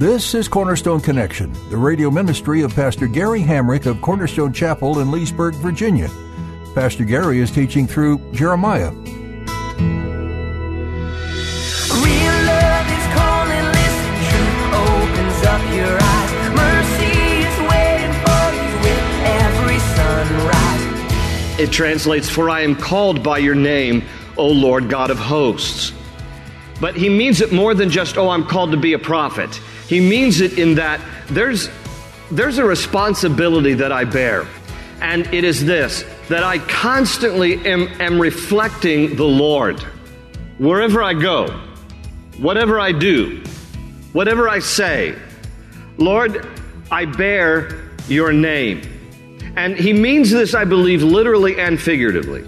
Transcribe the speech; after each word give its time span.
This 0.00 0.34
is 0.34 0.48
Cornerstone 0.48 1.00
Connection, 1.02 1.52
the 1.68 1.76
radio 1.76 2.10
ministry 2.10 2.62
of 2.62 2.74
Pastor 2.74 3.06
Gary 3.06 3.42
Hamrick 3.42 3.84
of 3.84 4.00
Cornerstone 4.00 4.50
Chapel 4.50 5.00
in 5.00 5.10
Leesburg, 5.10 5.54
Virginia. 5.56 6.08
Pastor 6.74 7.04
Gary 7.04 7.38
is 7.40 7.50
teaching 7.50 7.86
through 7.86 8.16
Jeremiah. 8.32 8.92
Real 8.92 9.10
love 12.48 12.86
is 12.88 13.06
calling, 13.12 13.66
listen, 13.76 14.16
truth 14.30 14.72
opens 14.72 15.44
up 15.44 15.60
your 15.76 15.92
eyes. 16.00 16.48
Mercy 16.56 17.12
is 17.44 17.56
waiting 17.68 18.14
for 18.24 18.48
you 18.56 18.72
with 18.80 19.04
every 19.36 19.80
sunrise. 19.98 21.60
It 21.60 21.70
translates, 21.70 22.30
For 22.30 22.48
I 22.48 22.62
am 22.62 22.74
called 22.74 23.22
by 23.22 23.36
your 23.36 23.54
name, 23.54 24.02
O 24.38 24.46
Lord 24.48 24.88
God 24.88 25.10
of 25.10 25.18
hosts. 25.18 25.92
But 26.80 26.96
he 26.96 27.10
means 27.10 27.42
it 27.42 27.52
more 27.52 27.74
than 27.74 27.90
just, 27.90 28.16
Oh, 28.16 28.30
I'm 28.30 28.46
called 28.46 28.70
to 28.70 28.78
be 28.78 28.94
a 28.94 28.98
prophet. 28.98 29.60
He 29.90 29.98
means 29.98 30.40
it 30.40 30.56
in 30.56 30.76
that 30.76 31.00
there's, 31.30 31.68
there's 32.30 32.58
a 32.58 32.64
responsibility 32.64 33.74
that 33.74 33.90
I 33.90 34.04
bear. 34.04 34.46
And 35.00 35.26
it 35.34 35.42
is 35.42 35.64
this 35.64 36.04
that 36.28 36.44
I 36.44 36.58
constantly 36.58 37.56
am, 37.66 37.88
am 38.00 38.20
reflecting 38.20 39.16
the 39.16 39.24
Lord. 39.24 39.80
Wherever 40.58 41.02
I 41.02 41.14
go, 41.14 41.48
whatever 42.38 42.78
I 42.78 42.92
do, 42.92 43.42
whatever 44.12 44.48
I 44.48 44.60
say, 44.60 45.18
Lord, 45.98 46.46
I 46.92 47.06
bear 47.06 47.90
your 48.06 48.32
name. 48.32 48.82
And 49.56 49.76
he 49.76 49.92
means 49.92 50.30
this, 50.30 50.54
I 50.54 50.64
believe, 50.66 51.02
literally 51.02 51.58
and 51.58 51.80
figuratively. 51.80 52.44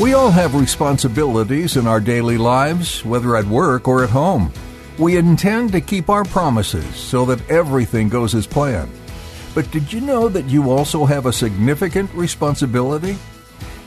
We 0.00 0.14
all 0.14 0.30
have 0.30 0.54
responsibilities 0.54 1.76
in 1.76 1.86
our 1.86 2.00
daily 2.00 2.38
lives, 2.38 3.04
whether 3.04 3.36
at 3.36 3.44
work 3.44 3.86
or 3.86 4.02
at 4.02 4.08
home. 4.08 4.50
We 4.98 5.18
intend 5.18 5.72
to 5.72 5.82
keep 5.82 6.08
our 6.08 6.24
promises 6.24 6.96
so 6.96 7.26
that 7.26 7.50
everything 7.50 8.08
goes 8.08 8.34
as 8.34 8.46
planned. 8.46 8.90
But 9.54 9.70
did 9.70 9.92
you 9.92 10.00
know 10.00 10.30
that 10.30 10.46
you 10.46 10.70
also 10.70 11.04
have 11.04 11.26
a 11.26 11.34
significant 11.34 12.10
responsibility? 12.14 13.18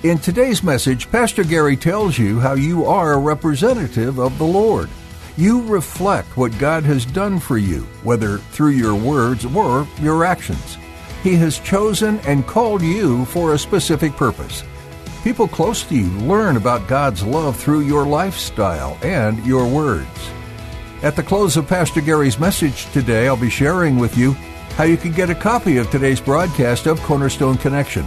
In 0.03 0.20
today's 0.20 0.61
message, 0.61 1.09
Pastor 1.09 1.44
Gary 1.44 1.75
tells 1.75 2.16
you 2.16 2.39
how 2.39 2.53
you 2.53 2.86
are 2.86 3.14
a 3.14 3.17
representative 3.17 4.20
of 4.20 4.38
the 4.38 4.45
Lord. 4.45 4.92
You 5.36 5.64
reflect 5.64 6.38
what 6.38 6.55
God 6.59 6.83
has 6.83 7.08
done 7.08 7.39
for 7.39 7.58
you, 7.58 7.88
whether 8.03 8.38
through 8.38 8.73
your 8.73 8.94
words 8.94 9.45
or 9.45 9.88
your 10.00 10.25
actions. 10.25 10.77
He 11.23 11.33
has 11.38 11.58
chosen 11.58 12.20
and 12.20 12.45
called 12.45 12.83
you 12.83 13.25
for 13.25 13.55
a 13.55 13.58
specific 13.58 14.16
purpose. 14.16 14.64
People 15.24 15.48
close 15.48 15.84
to 15.84 15.96
you 15.96 16.10
learn 16.20 16.58
about 16.58 16.90
God's 16.90 17.24
love 17.24 17.56
through 17.56 17.82
your 17.82 18.06
lifestyle 18.06 18.98
and 19.02 19.44
your 19.46 19.66
words. 19.66 20.30
At 21.02 21.16
the 21.16 21.24
close 21.24 21.56
of 21.56 21.66
Pastor 21.66 22.02
Gary's 22.02 22.38
message 22.38 22.92
today, 22.92 23.28
I'll 23.28 23.38
be 23.38 23.50
sharing 23.50 23.98
with 23.98 24.18
you 24.18 24.34
how 24.76 24.83
you 24.83 24.98
can 24.98 25.14
get 25.14 25.30
a 25.30 25.36
copy 25.36 25.78
of 25.78 25.89
today's 25.89 26.20
broadcast 26.20 26.88
of 26.88 27.00
Cornerstone 27.04 27.56
Connection. 27.58 28.06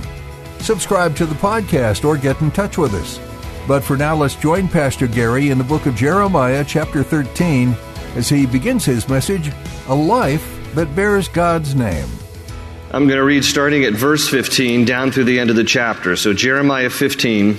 Subscribe 0.58 1.16
to 1.16 1.24
the 1.24 1.34
podcast 1.36 2.04
or 2.04 2.18
get 2.18 2.38
in 2.42 2.50
touch 2.50 2.76
with 2.76 2.92
us. 2.92 3.18
But 3.66 3.82
for 3.82 3.96
now, 3.96 4.14
let's 4.14 4.34
join 4.34 4.68
Pastor 4.68 5.06
Gary 5.06 5.48
in 5.48 5.56
the 5.56 5.64
book 5.64 5.86
of 5.86 5.96
Jeremiah, 5.96 6.64
chapter 6.66 7.02
13, 7.02 7.74
as 8.14 8.28
he 8.28 8.44
begins 8.44 8.84
his 8.84 9.08
message 9.08 9.52
A 9.88 9.94
Life 9.94 10.74
That 10.74 10.94
Bears 10.94 11.28
God's 11.28 11.74
Name. 11.74 12.08
I'm 12.96 13.08
going 13.08 13.18
to 13.18 13.24
read 13.24 13.44
starting 13.44 13.84
at 13.84 13.92
verse 13.92 14.26
15 14.26 14.86
down 14.86 15.12
through 15.12 15.24
the 15.24 15.38
end 15.38 15.50
of 15.50 15.56
the 15.56 15.64
chapter. 15.64 16.16
So, 16.16 16.32
Jeremiah 16.32 16.88
15, 16.88 17.58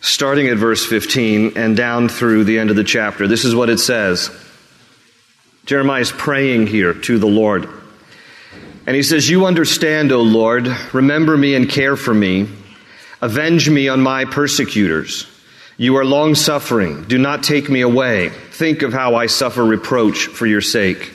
starting 0.00 0.48
at 0.48 0.56
verse 0.56 0.86
15 0.86 1.58
and 1.58 1.76
down 1.76 2.08
through 2.08 2.44
the 2.44 2.58
end 2.58 2.70
of 2.70 2.76
the 2.76 2.82
chapter. 2.82 3.28
This 3.28 3.44
is 3.44 3.54
what 3.54 3.68
it 3.68 3.76
says. 3.76 4.30
Jeremiah 5.66 6.00
is 6.00 6.10
praying 6.10 6.68
here 6.68 6.94
to 6.94 7.18
the 7.18 7.26
Lord. 7.26 7.68
And 8.86 8.96
he 8.96 9.02
says, 9.02 9.28
You 9.28 9.44
understand, 9.44 10.10
O 10.10 10.22
Lord, 10.22 10.74
remember 10.94 11.36
me 11.36 11.54
and 11.54 11.68
care 11.68 11.94
for 11.94 12.14
me. 12.14 12.48
Avenge 13.20 13.68
me 13.68 13.88
on 13.88 14.00
my 14.00 14.24
persecutors. 14.24 15.26
You 15.76 15.98
are 15.98 16.04
long 16.06 16.34
suffering. 16.34 17.04
Do 17.04 17.18
not 17.18 17.42
take 17.42 17.68
me 17.68 17.82
away. 17.82 18.30
Think 18.30 18.80
of 18.80 18.94
how 18.94 19.16
I 19.16 19.26
suffer 19.26 19.62
reproach 19.62 20.28
for 20.28 20.46
your 20.46 20.62
sake. 20.62 21.12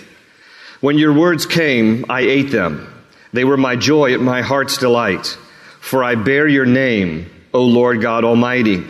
When 0.79 0.99
your 0.99 1.13
words 1.13 1.47
came, 1.47 2.05
I 2.07 2.19
ate 2.21 2.51
them. 2.51 2.91
They 3.35 3.43
were 3.43 3.57
my 3.57 3.75
joy 3.75 4.13
at 4.13 4.21
my 4.21 4.41
heart's 4.41 4.77
delight. 4.77 5.37
For 5.81 6.05
I 6.05 6.15
bear 6.15 6.47
your 6.47 6.65
name, 6.65 7.29
O 7.53 7.63
Lord 7.63 8.01
God 8.01 8.23
Almighty. 8.23 8.81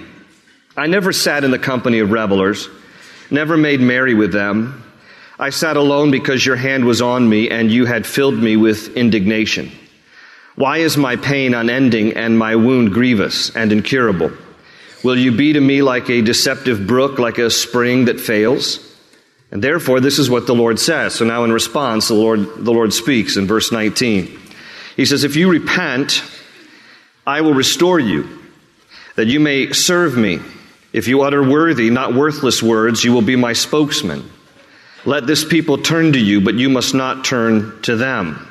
I 0.78 0.86
never 0.86 1.12
sat 1.12 1.44
in 1.44 1.50
the 1.50 1.58
company 1.58 1.98
of 1.98 2.12
revelers, 2.12 2.70
never 3.32 3.58
made 3.58 3.82
merry 3.82 4.14
with 4.14 4.32
them. 4.32 4.84
I 5.40 5.50
sat 5.50 5.78
alone 5.78 6.12
because 6.12 6.46
your 6.46 6.58
hand 6.58 6.86
was 6.86 7.02
on 7.02 7.28
me 7.28 7.50
and 7.50 7.72
you 7.72 7.86
had 7.86 8.06
filled 8.06 8.38
me 8.38 8.56
with 8.56 8.96
indignation. 8.96 9.72
Why 10.54 10.78
is 10.78 10.96
my 10.96 11.16
pain 11.16 11.56
unending 11.56 12.14
and 12.14 12.38
my 12.38 12.56
wound 12.56 12.94
grievous 12.94 13.50
and 13.56 13.72
incurable? 13.72 14.32
Will 15.04 15.18
you 15.18 15.32
be 15.32 15.54
to 15.54 15.60
me 15.60 15.82
like 15.82 16.08
a 16.12 16.22
deceptive 16.22 16.86
brook, 16.86 17.18
like 17.18 17.40
a 17.40 17.50
spring 17.50 18.06
that 18.06 18.20
fails? 18.20 18.95
And 19.56 19.64
therefore, 19.64 20.02
this 20.02 20.20
is 20.20 20.30
what 20.30 20.48
the 20.48 20.54
Lord 20.54 20.80
says. 20.80 21.16
So 21.16 21.24
now 21.24 21.46
in 21.46 21.54
response, 21.54 22.10
the 22.10 22.14
Lord, 22.14 22.42
the 22.66 22.74
Lord 22.74 22.92
speaks 22.92 23.38
in 23.38 23.48
verse 23.48 23.72
19. 23.72 24.38
He 24.98 25.06
says, 25.06 25.24
If 25.24 25.38
you 25.38 25.50
repent, 25.50 26.22
I 27.26 27.40
will 27.40 27.54
restore 27.54 27.98
you, 27.98 28.28
that 29.16 29.28
you 29.28 29.40
may 29.40 29.72
serve 29.72 30.18
me. 30.18 30.42
If 30.92 31.08
you 31.08 31.22
utter 31.22 31.42
worthy, 31.42 31.90
not 31.90 32.14
worthless 32.14 32.62
words, 32.62 33.06
you 33.06 33.14
will 33.14 33.22
be 33.22 33.38
my 33.38 33.54
spokesman. 33.54 34.30
Let 35.06 35.26
this 35.26 35.46
people 35.46 35.78
turn 35.78 36.12
to 36.12 36.20
you, 36.20 36.42
but 36.42 36.56
you 36.56 36.68
must 36.68 36.94
not 36.94 37.24
turn 37.24 37.82
to 37.84 37.96
them. 37.96 38.46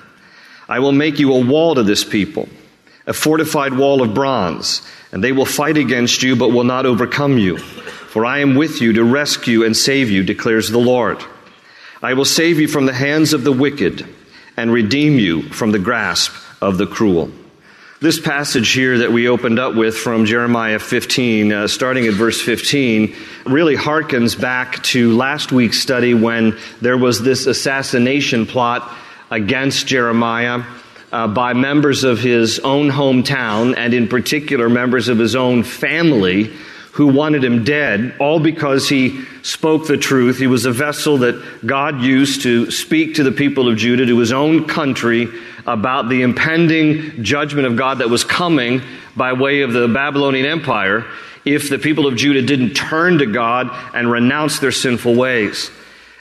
I 0.70 0.78
will 0.78 0.92
make 0.92 1.18
you 1.18 1.34
a 1.34 1.44
wall 1.44 1.74
to 1.74 1.82
this 1.82 2.02
people, 2.02 2.48
a 3.06 3.12
fortified 3.12 3.76
wall 3.76 4.00
of 4.00 4.14
bronze, 4.14 4.80
and 5.12 5.22
they 5.22 5.32
will 5.32 5.44
fight 5.44 5.76
against 5.76 6.22
you, 6.22 6.34
but 6.34 6.48
will 6.48 6.64
not 6.64 6.86
overcome 6.86 7.36
you. 7.36 7.58
For 8.14 8.24
I 8.24 8.38
am 8.38 8.54
with 8.54 8.80
you 8.80 8.92
to 8.92 9.02
rescue 9.02 9.64
and 9.64 9.76
save 9.76 10.08
you, 10.08 10.22
declares 10.22 10.70
the 10.70 10.78
Lord. 10.78 11.20
I 12.00 12.14
will 12.14 12.24
save 12.24 12.60
you 12.60 12.68
from 12.68 12.86
the 12.86 12.92
hands 12.92 13.32
of 13.32 13.42
the 13.42 13.50
wicked 13.50 14.06
and 14.56 14.72
redeem 14.72 15.18
you 15.18 15.42
from 15.48 15.72
the 15.72 15.80
grasp 15.80 16.32
of 16.62 16.78
the 16.78 16.86
cruel. 16.86 17.32
This 18.00 18.20
passage 18.20 18.70
here 18.70 18.98
that 18.98 19.10
we 19.10 19.26
opened 19.26 19.58
up 19.58 19.74
with 19.74 19.96
from 19.96 20.26
Jeremiah 20.26 20.78
15, 20.78 21.52
uh, 21.52 21.66
starting 21.66 22.06
at 22.06 22.14
verse 22.14 22.40
15, 22.40 23.16
really 23.46 23.74
harkens 23.74 24.40
back 24.40 24.80
to 24.84 25.16
last 25.16 25.50
week's 25.50 25.80
study 25.80 26.14
when 26.14 26.56
there 26.80 26.96
was 26.96 27.20
this 27.20 27.46
assassination 27.46 28.46
plot 28.46 28.96
against 29.28 29.88
Jeremiah 29.88 30.62
uh, 31.10 31.26
by 31.26 31.52
members 31.52 32.04
of 32.04 32.20
his 32.20 32.60
own 32.60 32.90
hometown, 32.90 33.74
and 33.76 33.92
in 33.92 34.06
particular, 34.06 34.68
members 34.68 35.08
of 35.08 35.18
his 35.18 35.34
own 35.34 35.64
family 35.64 36.56
who 36.94 37.08
wanted 37.08 37.42
him 37.42 37.64
dead, 37.64 38.14
all 38.20 38.38
because 38.38 38.88
he 38.88 39.24
spoke 39.42 39.88
the 39.88 39.96
truth. 39.96 40.38
He 40.38 40.46
was 40.46 40.64
a 40.64 40.70
vessel 40.70 41.18
that 41.18 41.66
God 41.66 42.00
used 42.00 42.42
to 42.42 42.70
speak 42.70 43.16
to 43.16 43.24
the 43.24 43.32
people 43.32 43.68
of 43.68 43.76
Judah, 43.76 44.06
to 44.06 44.18
his 44.18 44.32
own 44.32 44.68
country, 44.68 45.28
about 45.66 46.08
the 46.08 46.22
impending 46.22 47.24
judgment 47.24 47.66
of 47.66 47.76
God 47.76 47.98
that 47.98 48.10
was 48.10 48.22
coming 48.22 48.80
by 49.16 49.32
way 49.32 49.62
of 49.62 49.72
the 49.72 49.88
Babylonian 49.88 50.46
Empire 50.46 51.04
if 51.44 51.68
the 51.68 51.78
people 51.78 52.06
of 52.06 52.16
Judah 52.16 52.42
didn't 52.42 52.74
turn 52.74 53.18
to 53.18 53.26
God 53.26 53.70
and 53.92 54.10
renounce 54.10 54.60
their 54.60 54.72
sinful 54.72 55.16
ways. 55.16 55.72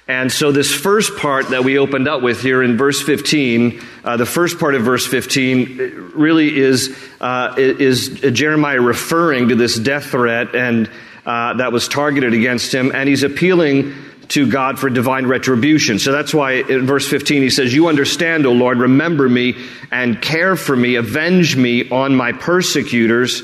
And 0.08 0.30
so, 0.30 0.52
this 0.52 0.74
first 0.74 1.16
part 1.18 1.50
that 1.50 1.64
we 1.64 1.78
opened 1.78 2.10
up 2.10 2.22
with 2.22 2.42
here 2.42 2.62
in 2.62 2.76
verse 2.76 3.02
15, 3.02 3.82
uh, 4.04 4.18
the 4.18 4.26
first 4.26 4.60
part 4.60 4.76
of 4.76 4.84
verse 4.84 5.08
15 5.08 6.12
really 6.14 6.58
is, 6.58 6.98
uh, 7.22 7.56
is 7.58 8.10
Jeremiah 8.10 8.82
referring 8.82 9.50
to 9.50 9.56
this 9.56 9.80
death 9.80 10.08
threat 10.08 10.56
and 10.56 10.90
uh, 11.26 11.54
that 11.54 11.72
was 11.72 11.88
targeted 11.88 12.34
against 12.34 12.74
him, 12.74 12.92
and 12.94 13.08
he's 13.08 13.24
appealing 13.24 13.94
to 14.30 14.50
God 14.50 14.78
for 14.78 14.90
divine 14.90 15.26
retribution. 15.26 16.00
So 16.00 16.12
that's 16.12 16.34
why 16.34 16.54
in 16.54 16.86
verse 16.86 17.08
15 17.08 17.42
he 17.42 17.50
says, 17.50 17.74
You 17.74 17.88
understand, 17.88 18.46
O 18.46 18.52
Lord, 18.52 18.80
remember 18.80 19.30
me 19.30 19.56
and 19.92 20.22
care 20.22 20.58
for 20.58 20.76
me, 20.76 20.96
avenge 20.96 21.56
me 21.56 21.90
on 21.90 22.16
my 22.16 22.34
persecutors. 22.34 23.44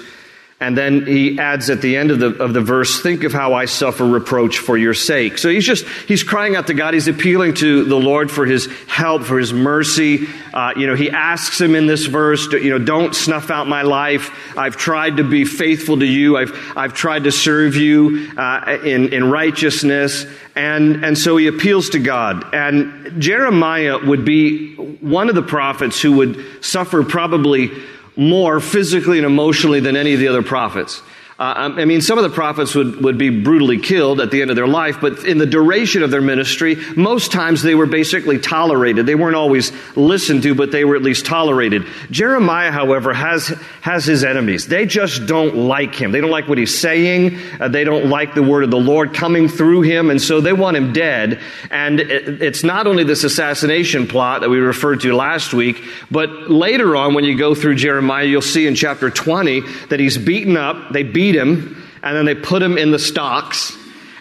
And 0.61 0.77
then 0.77 1.05
he 1.05 1.39
adds 1.39 1.69
at 1.69 1.81
the 1.81 1.95
end 1.95 2.11
of 2.11 2.19
the, 2.19 2.35
of 2.43 2.53
the 2.53 2.59
verse, 2.59 3.01
think 3.01 3.23
of 3.23 3.31
how 3.31 3.53
I 3.53 3.63
suffer 3.63 4.05
reproach 4.05 4.59
for 4.59 4.77
your 4.77 4.93
sake. 4.93 5.37
So 5.37 5.47
he's 5.47 5.65
just, 5.65 5.87
he's 6.05 6.21
crying 6.21 6.57
out 6.57 6.67
to 6.67 6.73
God. 6.73 6.93
He's 6.93 7.07
appealing 7.07 7.53
to 7.55 7.85
the 7.85 7.95
Lord 7.95 8.29
for 8.29 8.45
his 8.45 8.67
help, 8.87 9.23
for 9.23 9.39
his 9.39 9.53
mercy. 9.53 10.27
Uh, 10.53 10.73
you 10.75 10.85
know, 10.85 10.95
he 10.95 11.11
asks 11.11 11.61
him 11.61 11.75
in 11.75 11.87
this 11.87 12.07
verse, 12.07 12.51
you 12.51 12.71
know, 12.71 12.77
don't 12.77 13.15
snuff 13.15 13.49
out 13.49 13.67
my 13.67 13.83
life. 13.83 14.31
I've 14.57 14.75
tried 14.75 15.17
to 15.17 15.23
be 15.23 15.45
faithful 15.45 15.97
to 15.97 16.05
you. 16.05 16.35
I've, 16.35 16.51
I've 16.75 16.93
tried 16.93 17.23
to 17.23 17.31
serve 17.31 17.77
you 17.77 18.29
uh, 18.35 18.79
in, 18.83 19.13
in 19.13 19.31
righteousness. 19.31 20.25
And, 20.57 21.05
and 21.05 21.17
so 21.17 21.37
he 21.37 21.47
appeals 21.47 21.91
to 21.91 21.99
God. 21.99 22.53
And 22.53 23.21
Jeremiah 23.21 23.97
would 23.97 24.25
be 24.25 24.75
one 24.75 25.29
of 25.29 25.35
the 25.35 25.41
prophets 25.41 26.01
who 26.01 26.17
would 26.17 26.43
suffer 26.65 27.01
probably 27.03 27.71
more 28.19 28.59
physically 28.59 29.17
and 29.17 29.25
emotionally 29.25 29.79
than 29.79 29.95
any 29.95 30.13
of 30.13 30.19
the 30.19 30.27
other 30.27 30.43
prophets. 30.43 31.01
Uh, 31.39 31.53
um, 31.55 31.79
I 31.79 31.85
mean, 31.85 32.01
some 32.01 32.17
of 32.17 32.25
the 32.25 32.29
prophets 32.29 32.75
would, 32.75 33.01
would 33.01 33.17
be 33.17 33.29
brutally 33.29 33.79
killed 33.79 34.19
at 34.19 34.29
the 34.29 34.41
end 34.41 34.49
of 34.49 34.57
their 34.57 34.67
life, 34.67 34.97
but 34.99 35.23
in 35.23 35.37
the 35.37 35.45
duration 35.45 36.03
of 36.03 36.11
their 36.11 36.19
ministry, 36.19 36.75
most 36.97 37.31
times 37.31 37.63
they 37.63 37.75
were 37.75 37.85
basically 37.85 38.39
tolerated. 38.39 39.05
They 39.05 39.15
weren't 39.15 39.37
always 39.37 39.71
listened 39.95 40.43
to, 40.43 40.53
but 40.53 40.73
they 40.73 40.83
were 40.83 40.97
at 40.97 41.01
least 41.01 41.25
tolerated. 41.25 41.85
Jeremiah, 42.11 42.71
however, 42.71 43.13
has, 43.13 43.47
has 43.79 44.03
his 44.03 44.25
enemies. 44.25 44.67
They 44.67 44.85
just 44.85 45.27
don't 45.27 45.55
like 45.55 45.95
him. 45.95 46.11
They 46.11 46.19
don't 46.19 46.29
like 46.29 46.49
what 46.49 46.57
he's 46.57 46.77
saying. 46.77 47.39
Uh, 47.57 47.69
they 47.69 47.85
don't 47.85 48.09
like 48.09 48.35
the 48.35 48.43
word 48.43 48.65
of 48.65 48.71
the 48.71 48.77
Lord 48.77 49.13
coming 49.13 49.47
through 49.47 49.83
him, 49.83 50.09
and 50.09 50.21
so 50.21 50.41
they 50.41 50.51
want 50.51 50.75
him 50.75 50.91
dead. 50.91 51.39
And 51.71 52.01
it, 52.01 52.41
it's 52.41 52.65
not 52.65 52.85
only 52.85 53.05
this 53.05 53.23
assassination 53.23 54.07
plot 54.07 54.41
that 54.41 54.49
we 54.49 54.57
referred 54.57 54.99
to 55.01 55.15
last 55.15 55.53
week, 55.53 55.81
but 56.11 56.29
later 56.51 56.97
on, 56.97 57.13
when 57.13 57.23
you 57.23 57.37
go 57.37 57.55
through 57.55 57.75
Jeremiah, 57.75 58.25
you'll 58.25 58.41
see 58.41 58.67
in 58.67 58.75
chapter 58.75 59.09
20 59.09 59.61
that 59.87 60.01
he's 60.01 60.17
beaten 60.17 60.57
up. 60.57 60.91
They 60.91 61.03
beat 61.03 61.28
beat 61.29 61.39
him, 61.39 61.83
and 62.01 62.15
then 62.15 62.25
they 62.25 62.35
put 62.35 62.61
him 62.61 62.77
in 62.77 62.91
the 62.91 62.99
stocks. 62.99 63.75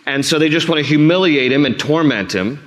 And 0.07 0.25
so 0.25 0.39
they 0.39 0.49
just 0.49 0.69
want 0.69 0.81
to 0.81 0.87
humiliate 0.87 1.53
him 1.53 1.65
and 1.65 1.79
torment 1.79 2.35
him. 2.35 2.65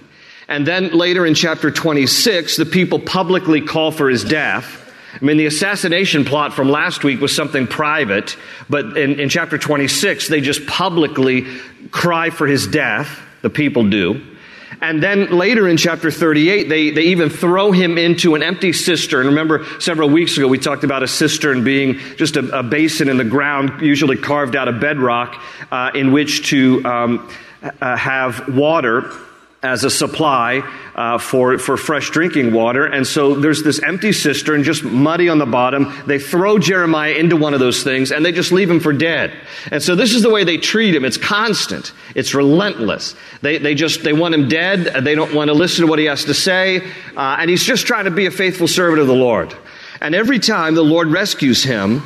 And 0.47 0.65
then 0.67 0.89
later 0.89 1.25
in 1.25 1.33
chapter 1.33 1.71
26, 1.71 2.57
the 2.57 2.65
people 2.65 2.99
publicly 2.99 3.61
call 3.61 3.91
for 3.91 4.09
his 4.09 4.23
death. 4.23 4.77
I 5.13 5.23
mean, 5.23 5.37
the 5.37 5.45
assassination 5.45 6.23
plot 6.25 6.53
from 6.53 6.69
last 6.69 7.03
week 7.03 7.19
was 7.19 7.35
something 7.35 7.67
private, 7.67 8.37
but 8.69 8.97
in, 8.97 9.19
in 9.19 9.29
chapter 9.29 9.57
26, 9.57 10.29
they 10.29 10.39
just 10.39 10.65
publicly 10.67 11.45
cry 11.91 12.29
for 12.29 12.47
his 12.47 12.67
death. 12.67 13.19
The 13.41 13.49
people 13.49 13.89
do. 13.89 14.21
And 14.81 15.01
then 15.01 15.29
later 15.29 15.67
in 15.67 15.77
chapter 15.77 16.09
38, 16.09 16.67
they, 16.67 16.89
they 16.89 17.03
even 17.03 17.29
throw 17.29 17.71
him 17.71 17.99
into 17.99 18.33
an 18.33 18.41
empty 18.41 18.73
cistern. 18.73 19.27
Remember, 19.27 19.63
several 19.79 20.09
weeks 20.09 20.37
ago, 20.37 20.47
we 20.47 20.57
talked 20.57 20.83
about 20.83 21.03
a 21.03 21.07
cistern 21.07 21.63
being 21.63 21.99
just 22.17 22.35
a, 22.35 22.59
a 22.59 22.63
basin 22.63 23.07
in 23.07 23.17
the 23.17 23.23
ground, 23.23 23.81
usually 23.81 24.17
carved 24.17 24.55
out 24.55 24.67
of 24.67 24.79
bedrock, 24.79 25.39
uh, 25.71 25.91
in 25.93 26.11
which 26.11 26.49
to 26.49 26.83
um, 26.83 27.29
uh, 27.61 27.95
have 27.95 28.47
water 28.55 29.11
as 29.63 29.83
a 29.83 29.91
supply 29.91 30.59
uh, 30.95 31.19
for, 31.19 31.59
for 31.59 31.77
fresh 31.77 32.09
drinking 32.09 32.51
water. 32.51 32.85
And 32.85 33.05
so 33.05 33.35
there's 33.35 33.61
this 33.61 33.79
empty 33.83 34.11
cistern, 34.11 34.63
just 34.63 34.83
muddy 34.83 35.29
on 35.29 35.37
the 35.37 35.45
bottom. 35.45 35.93
They 36.07 36.17
throw 36.17 36.57
Jeremiah 36.57 37.11
into 37.11 37.37
one 37.37 37.53
of 37.53 37.59
those 37.59 37.83
things 37.83 38.11
and 38.11 38.25
they 38.25 38.31
just 38.31 38.51
leave 38.51 38.71
him 38.71 38.79
for 38.79 38.91
dead. 38.91 39.31
And 39.71 39.81
so 39.83 39.95
this 39.95 40.15
is 40.15 40.23
the 40.23 40.31
way 40.31 40.43
they 40.43 40.57
treat 40.57 40.95
him. 40.95 41.05
It's 41.05 41.17
constant. 41.17 41.93
It's 42.15 42.33
relentless. 42.33 43.15
They, 43.41 43.59
they 43.59 43.75
just, 43.75 44.03
they 44.03 44.13
want 44.13 44.33
him 44.33 44.49
dead. 44.49 45.03
They 45.03 45.13
don't 45.13 45.33
want 45.33 45.49
to 45.49 45.53
listen 45.53 45.85
to 45.85 45.89
what 45.89 45.99
he 45.99 46.05
has 46.05 46.25
to 46.25 46.33
say. 46.33 46.81
Uh, 47.15 47.37
and 47.39 47.47
he's 47.49 47.63
just 47.63 47.85
trying 47.85 48.05
to 48.05 48.11
be 48.11 48.25
a 48.25 48.31
faithful 48.31 48.67
servant 48.67 48.99
of 48.99 49.07
the 49.07 49.13
Lord. 49.13 49.55
And 50.01 50.15
every 50.15 50.39
time 50.39 50.73
the 50.73 50.83
Lord 50.83 51.09
rescues 51.09 51.63
him, 51.63 52.01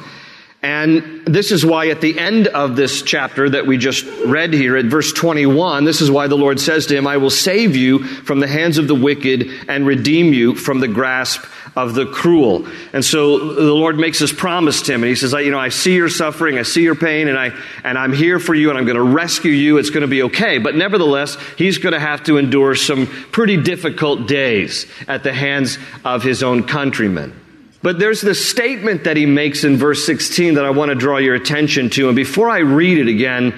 and 0.66 1.22
this 1.28 1.52
is 1.52 1.64
why 1.64 1.90
at 1.90 2.02
the 2.02 2.18
end 2.18 2.48
of 2.48 2.76
this 2.76 3.04
chapter 3.04 3.48
that 3.52 3.68
we 3.68 3.78
just 3.78 4.04
read 4.26 4.52
here 4.52 4.76
at 4.78 4.86
verse 4.86 5.14
21, 5.14 5.86
this 5.86 6.02
is 6.02 6.10
why 6.10 6.26
the 6.26 6.36
Lord 6.36 6.60
says 6.60 6.88
to 6.88 6.98
him, 6.98 7.06
I 7.06 7.18
will 7.18 7.30
save 7.30 7.76
you 7.76 8.04
from 8.04 8.40
the 8.40 8.48
hands 8.48 8.80
of 8.80 8.88
the 8.88 8.96
wicked 8.96 9.48
and 9.68 9.86
redeem 9.86 10.34
you 10.34 10.56
from 10.56 10.80
the 10.80 10.88
grasp 10.88 11.46
of 11.76 11.94
the 11.94 12.08
cruel. 12.08 12.68
And 12.94 13.06
so 13.06 13.54
the 13.54 13.76
Lord 13.76 14.00
makes 14.00 14.18
this 14.18 14.34
promise 14.34 14.82
to 14.82 14.94
him. 14.96 15.04
And 15.04 15.10
he 15.10 15.16
says, 15.16 15.34
you 15.34 15.52
know, 15.52 15.60
I 15.60 15.70
see 15.70 15.94
your 15.94 16.10
suffering, 16.10 16.58
I 16.58 16.64
see 16.64 16.82
your 16.82 16.96
pain, 16.96 17.28
and, 17.28 17.38
I, 17.38 17.52
and 17.84 17.96
I'm 17.96 18.12
here 18.12 18.40
for 18.40 18.56
you, 18.56 18.72
and 18.72 18.80
I'm 18.80 18.86
going 18.86 18.98
to 18.98 19.04
rescue 19.04 19.52
you. 19.52 19.78
It's 19.78 19.92
going 19.92 20.02
to 20.02 20.08
be 20.08 20.24
okay. 20.24 20.58
But 20.58 20.74
nevertheless, 20.74 21.38
he's 21.60 21.78
going 21.78 21.94
to 21.94 22.00
have 22.00 22.24
to 22.24 22.38
endure 22.38 22.74
some 22.74 23.06
pretty 23.06 23.58
difficult 23.62 24.28
days 24.28 24.88
at 25.08 25.22
the 25.22 25.32
hands 25.32 25.78
of 26.04 26.24
his 26.24 26.42
own 26.42 26.64
countrymen. 26.64 27.40
But 27.86 28.00
there's 28.00 28.20
this 28.20 28.50
statement 28.50 29.04
that 29.04 29.16
he 29.16 29.28
makes 29.28 29.64
in 29.64 29.78
verse 29.78 30.08
16 30.08 30.56
that 30.56 30.66
I 30.66 30.72
want 30.72 30.90
to 30.90 30.96
draw 30.96 31.18
your 31.18 31.36
attention 31.36 31.92
to. 31.92 32.08
And 32.08 32.16
before 32.16 32.50
I 32.50 32.58
read 32.58 32.98
it 32.98 33.08
again, 33.08 33.54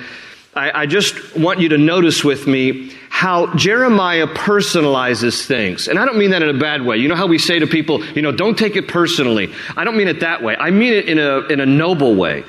I, 0.54 0.82
I 0.82 0.86
just 0.86 1.38
want 1.38 1.62
you 1.62 1.70
to 1.70 1.78
notice 1.78 2.26
with 2.26 2.46
me 2.46 2.92
how 3.08 3.56
Jeremiah 3.56 4.28
personalizes 4.28 5.46
things. 5.46 5.88
And 5.88 5.98
I 5.98 6.04
don't 6.04 6.18
mean 6.18 6.32
that 6.32 6.44
in 6.44 6.54
a 6.54 6.60
bad 6.60 6.82
way. 6.82 6.98
You 6.98 7.08
know 7.08 7.16
how 7.16 7.28
we 7.28 7.38
say 7.38 7.60
to 7.60 7.68
people, 7.68 8.04
you 8.08 8.22
know, 8.22 8.34
don't 8.34 8.58
take 8.58 8.76
it 8.76 8.90
personally. 8.90 9.50
I 9.78 9.86
don't 9.86 9.96
mean 9.96 10.10
it 10.10 10.20
that 10.20 10.44
way. 10.44 10.58
I 10.58 10.72
mean 10.72 10.92
it 10.92 11.08
in 11.08 11.20
a, 11.20 11.48
in 11.48 11.62
a 11.62 11.66
noble 11.66 12.14
way. 12.14 12.44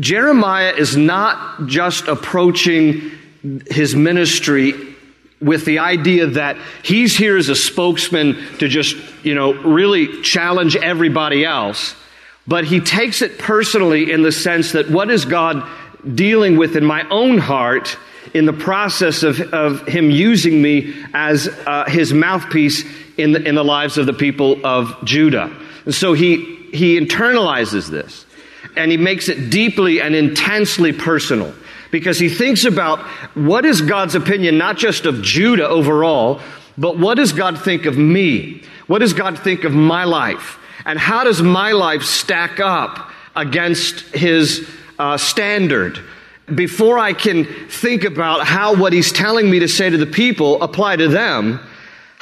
Jeremiah 0.00 0.72
is 0.72 0.96
not 0.96 1.66
just 1.66 2.08
approaching 2.08 3.10
his 3.66 3.94
ministry 3.94 4.72
with 5.40 5.64
the 5.64 5.80
idea 5.80 6.26
that 6.26 6.56
he's 6.82 7.16
here 7.16 7.36
as 7.36 7.48
a 7.48 7.54
spokesman 7.54 8.36
to 8.58 8.68
just, 8.68 8.96
you 9.22 9.34
know, 9.34 9.52
really 9.52 10.22
challenge 10.22 10.76
everybody 10.76 11.44
else. 11.44 11.94
But 12.46 12.64
he 12.64 12.80
takes 12.80 13.22
it 13.22 13.38
personally 13.38 14.12
in 14.12 14.22
the 14.22 14.32
sense 14.32 14.72
that 14.72 14.88
what 14.88 15.10
is 15.10 15.24
God 15.24 15.68
dealing 16.14 16.56
with 16.56 16.76
in 16.76 16.84
my 16.84 17.06
own 17.10 17.38
heart 17.38 17.98
in 18.32 18.44
the 18.44 18.52
process 18.52 19.22
of, 19.22 19.40
of 19.52 19.86
him 19.86 20.10
using 20.10 20.62
me 20.62 20.94
as 21.12 21.48
uh, 21.48 21.84
his 21.86 22.12
mouthpiece 22.12 22.84
in 23.16 23.32
the, 23.32 23.42
in 23.42 23.54
the 23.54 23.64
lives 23.64 23.98
of 23.98 24.06
the 24.06 24.12
people 24.12 24.64
of 24.64 24.94
Judah. 25.04 25.54
And 25.84 25.94
so 25.94 26.12
he, 26.12 26.56
he 26.72 26.98
internalizes 26.98 27.88
this 27.88 28.26
and 28.76 28.90
he 28.90 28.96
makes 28.96 29.28
it 29.28 29.50
deeply 29.50 30.00
and 30.00 30.14
intensely 30.14 30.92
personal 30.92 31.54
because 31.90 32.18
he 32.18 32.28
thinks 32.28 32.64
about 32.64 33.00
what 33.34 33.64
is 33.64 33.80
God's 33.80 34.14
opinion, 34.14 34.58
not 34.58 34.76
just 34.76 35.06
of 35.06 35.22
Judah 35.22 35.68
overall, 35.68 36.40
but 36.78 36.98
what 36.98 37.14
does 37.14 37.32
God 37.32 37.60
think 37.60 37.86
of 37.86 37.96
me? 37.96 38.62
What 38.86 39.00
does 39.00 39.12
God 39.12 39.38
think 39.38 39.64
of 39.64 39.72
my 39.72 40.04
life? 40.04 40.58
And 40.84 40.98
how 40.98 41.24
does 41.24 41.42
my 41.42 41.72
life 41.72 42.02
stack 42.02 42.60
up 42.60 43.10
against 43.34 44.00
his 44.14 44.68
uh, 44.98 45.16
standard? 45.16 45.98
Before 46.54 46.98
I 46.98 47.12
can 47.12 47.44
think 47.68 48.04
about 48.04 48.46
how 48.46 48.76
what 48.76 48.92
he's 48.92 49.10
telling 49.10 49.50
me 49.50 49.58
to 49.60 49.68
say 49.68 49.90
to 49.90 49.96
the 49.96 50.06
people 50.06 50.62
apply 50.62 50.96
to 50.96 51.08
them, 51.08 51.58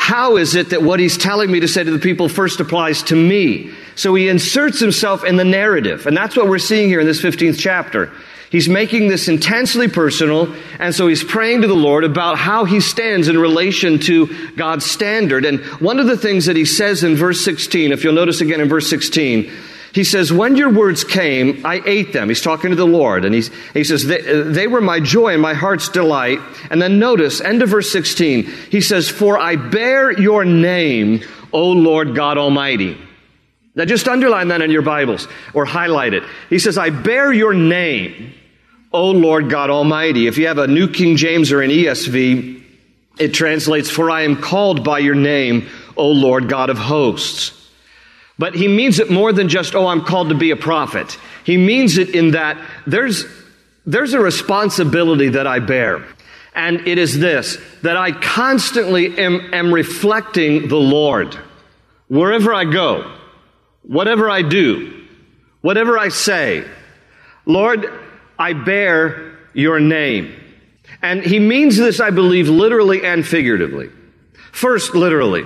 how 0.04 0.36
is 0.36 0.54
it 0.54 0.68
that 0.68 0.82
what 0.82 1.00
he's 1.00 1.16
telling 1.16 1.50
me 1.50 1.60
to 1.60 1.66
say 1.66 1.82
to 1.82 1.90
the 1.90 1.98
people 1.98 2.28
first 2.28 2.60
applies 2.60 3.02
to 3.04 3.16
me? 3.16 3.72
So 3.94 4.14
he 4.14 4.28
inserts 4.28 4.78
himself 4.78 5.24
in 5.24 5.36
the 5.36 5.46
narrative. 5.46 6.06
And 6.06 6.14
that's 6.14 6.36
what 6.36 6.46
we're 6.46 6.58
seeing 6.58 6.90
here 6.90 7.00
in 7.00 7.06
this 7.06 7.22
15th 7.22 7.58
chapter. 7.58 8.12
He's 8.50 8.68
making 8.68 9.08
this 9.08 9.28
intensely 9.28 9.88
personal, 9.88 10.54
and 10.78 10.94
so 10.94 11.06
he's 11.06 11.24
praying 11.24 11.62
to 11.62 11.68
the 11.68 11.74
Lord 11.74 12.04
about 12.04 12.36
how 12.36 12.66
he 12.66 12.80
stands 12.80 13.28
in 13.28 13.38
relation 13.38 13.98
to 14.00 14.52
God's 14.56 14.84
standard. 14.84 15.46
And 15.46 15.64
one 15.80 15.98
of 15.98 16.06
the 16.06 16.18
things 16.18 16.44
that 16.44 16.56
he 16.56 16.66
says 16.66 17.02
in 17.02 17.16
verse 17.16 17.42
16, 17.42 17.90
if 17.90 18.04
you'll 18.04 18.12
notice 18.12 18.42
again 18.42 18.60
in 18.60 18.68
verse 18.68 18.90
16, 18.90 19.50
he 19.94 20.02
says, 20.02 20.32
When 20.32 20.56
your 20.56 20.70
words 20.70 21.04
came, 21.04 21.64
I 21.64 21.80
ate 21.86 22.12
them. 22.12 22.28
He's 22.28 22.42
talking 22.42 22.70
to 22.70 22.76
the 22.76 22.86
Lord. 22.86 23.24
And 23.24 23.32
he's, 23.32 23.50
he 23.72 23.84
says, 23.84 24.04
they, 24.04 24.20
they 24.20 24.66
were 24.66 24.80
my 24.80 24.98
joy 24.98 25.34
and 25.34 25.40
my 25.40 25.54
heart's 25.54 25.88
delight. 25.88 26.40
And 26.68 26.82
then 26.82 26.98
notice, 26.98 27.40
end 27.40 27.62
of 27.62 27.68
verse 27.68 27.92
16, 27.92 28.44
he 28.70 28.80
says, 28.80 29.08
For 29.08 29.38
I 29.38 29.54
bear 29.54 30.10
your 30.10 30.44
name, 30.44 31.22
O 31.52 31.70
Lord 31.70 32.16
God 32.16 32.38
Almighty. 32.38 32.98
Now 33.76 33.84
just 33.84 34.08
underline 34.08 34.48
that 34.48 34.62
in 34.62 34.72
your 34.72 34.82
Bibles 34.82 35.28
or 35.52 35.64
highlight 35.64 36.12
it. 36.12 36.24
He 36.50 36.58
says, 36.58 36.76
I 36.76 36.90
bear 36.90 37.32
your 37.32 37.54
name. 37.54 38.34
O 38.92 39.10
Lord 39.10 39.48
God 39.48 39.70
Almighty. 39.70 40.26
If 40.26 40.38
you 40.38 40.48
have 40.48 40.58
a 40.58 40.68
New 40.68 40.88
King 40.88 41.16
James 41.16 41.50
or 41.50 41.62
an 41.62 41.70
ESV, 41.70 42.62
it 43.18 43.34
translates, 43.34 43.90
For 43.90 44.10
I 44.10 44.22
am 44.22 44.40
called 44.40 44.84
by 44.84 45.00
your 45.00 45.16
name, 45.16 45.68
O 45.96 46.10
Lord 46.10 46.48
God 46.48 46.70
of 46.70 46.78
hosts. 46.78 47.63
But 48.38 48.54
he 48.54 48.66
means 48.66 48.98
it 48.98 49.10
more 49.10 49.32
than 49.32 49.48
just, 49.48 49.74
oh, 49.74 49.86
I'm 49.86 50.04
called 50.04 50.30
to 50.30 50.34
be 50.34 50.50
a 50.50 50.56
prophet. 50.56 51.18
He 51.44 51.56
means 51.56 51.98
it 51.98 52.14
in 52.14 52.32
that 52.32 52.58
there's, 52.86 53.24
there's 53.86 54.12
a 54.12 54.20
responsibility 54.20 55.30
that 55.30 55.46
I 55.46 55.60
bear. 55.60 56.04
And 56.54 56.86
it 56.86 56.98
is 56.98 57.18
this, 57.18 57.58
that 57.82 57.96
I 57.96 58.12
constantly 58.12 59.18
am, 59.18 59.52
am 59.52 59.72
reflecting 59.72 60.68
the 60.68 60.76
Lord. 60.76 61.34
Wherever 62.08 62.52
I 62.54 62.64
go, 62.64 63.12
whatever 63.82 64.30
I 64.30 64.42
do, 64.42 65.06
whatever 65.60 65.98
I 65.98 66.08
say. 66.08 66.64
Lord, 67.46 67.86
I 68.38 68.52
bear 68.52 69.36
your 69.52 69.80
name. 69.80 70.34
And 71.02 71.22
he 71.22 71.38
means 71.38 71.76
this, 71.76 72.00
I 72.00 72.10
believe, 72.10 72.48
literally 72.48 73.04
and 73.04 73.26
figuratively. 73.26 73.90
First, 74.52 74.94
literally. 74.94 75.44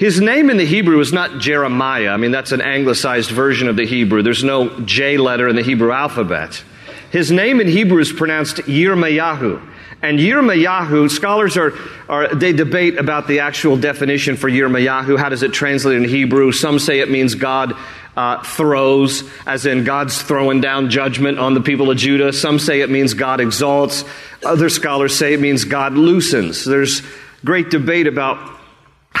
His 0.00 0.18
name 0.18 0.48
in 0.48 0.56
the 0.56 0.64
Hebrew 0.64 0.98
is 1.00 1.12
not 1.12 1.40
Jeremiah. 1.40 2.08
I 2.08 2.16
mean, 2.16 2.30
that's 2.30 2.52
an 2.52 2.62
anglicized 2.62 3.30
version 3.30 3.68
of 3.68 3.76
the 3.76 3.84
Hebrew. 3.84 4.22
There's 4.22 4.42
no 4.42 4.80
J 4.80 5.18
letter 5.18 5.46
in 5.46 5.56
the 5.56 5.62
Hebrew 5.62 5.92
alphabet. 5.92 6.64
His 7.10 7.30
name 7.30 7.60
in 7.60 7.66
Hebrew 7.68 8.00
is 8.00 8.10
pronounced 8.10 8.56
Yirmayahu. 8.56 9.60
And 10.00 10.18
Yirmayahu, 10.18 11.10
scholars 11.10 11.58
are, 11.58 11.74
are, 12.08 12.34
they 12.34 12.54
debate 12.54 12.96
about 12.96 13.28
the 13.28 13.40
actual 13.40 13.76
definition 13.76 14.36
for 14.36 14.48
Yirmayahu. 14.48 15.18
How 15.18 15.28
does 15.28 15.42
it 15.42 15.52
translate 15.52 15.98
in 15.98 16.08
Hebrew? 16.08 16.50
Some 16.52 16.78
say 16.78 17.00
it 17.00 17.10
means 17.10 17.34
God 17.34 17.76
uh, 18.16 18.42
throws, 18.42 19.22
as 19.46 19.66
in 19.66 19.84
God's 19.84 20.22
throwing 20.22 20.62
down 20.62 20.88
judgment 20.88 21.38
on 21.38 21.52
the 21.52 21.60
people 21.60 21.90
of 21.90 21.98
Judah. 21.98 22.32
Some 22.32 22.58
say 22.58 22.80
it 22.80 22.88
means 22.88 23.12
God 23.12 23.38
exalts. 23.38 24.06
Other 24.46 24.70
scholars 24.70 25.14
say 25.14 25.34
it 25.34 25.40
means 25.40 25.64
God 25.64 25.92
loosens. 25.92 26.64
There's 26.64 27.02
great 27.44 27.68
debate 27.68 28.06
about 28.06 28.59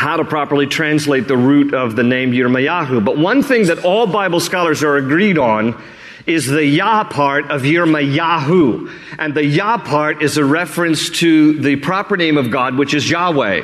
how 0.00 0.16
to 0.16 0.24
properly 0.24 0.66
translate 0.66 1.28
the 1.28 1.36
root 1.36 1.74
of 1.74 1.94
the 1.94 2.02
name 2.02 2.32
Yirmayahu. 2.32 3.04
But 3.04 3.18
one 3.18 3.42
thing 3.42 3.66
that 3.66 3.84
all 3.84 4.06
Bible 4.06 4.40
scholars 4.40 4.82
are 4.82 4.96
agreed 4.96 5.36
on 5.36 5.78
is 6.26 6.46
the 6.46 6.64
Yah 6.64 7.04
part 7.04 7.50
of 7.50 7.64
Yirmayahu. 7.64 8.90
And 9.18 9.34
the 9.34 9.44
Yah 9.44 9.76
part 9.76 10.22
is 10.22 10.38
a 10.38 10.44
reference 10.44 11.10
to 11.18 11.52
the 11.60 11.76
proper 11.76 12.16
name 12.16 12.38
of 12.38 12.50
God, 12.50 12.78
which 12.78 12.94
is 12.94 13.10
Yahweh. 13.10 13.60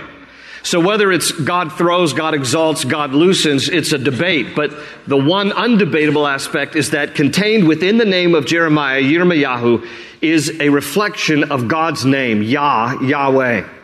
So 0.62 0.78
whether 0.78 1.11
it's 1.11 1.33
God 1.33 1.73
throws, 1.73 2.12
God 2.12 2.35
exalts, 2.35 2.85
God 2.85 3.12
loosens, 3.12 3.71
it's 3.71 3.93
a 3.93 3.99
debate. 3.99 4.55
But 4.55 4.75
the 5.07 5.16
one 5.16 5.52
undebatable 5.52 6.31
aspect 6.31 6.76
is 6.76 6.90
that 6.90 7.14
contained 7.14 7.66
within 7.66 7.97
the 7.97 8.05
name 8.05 8.35
of 8.35 8.45
Jeremiah, 8.45 9.00
Yirmayahu, 9.00 9.88
is 10.21 10.61
a 10.61 10.69
reflection 10.69 11.50
of 11.50 11.66
God's 11.66 12.05
name, 12.05 12.43
Yah, 12.43 13.00
Yahweh. 13.00 13.75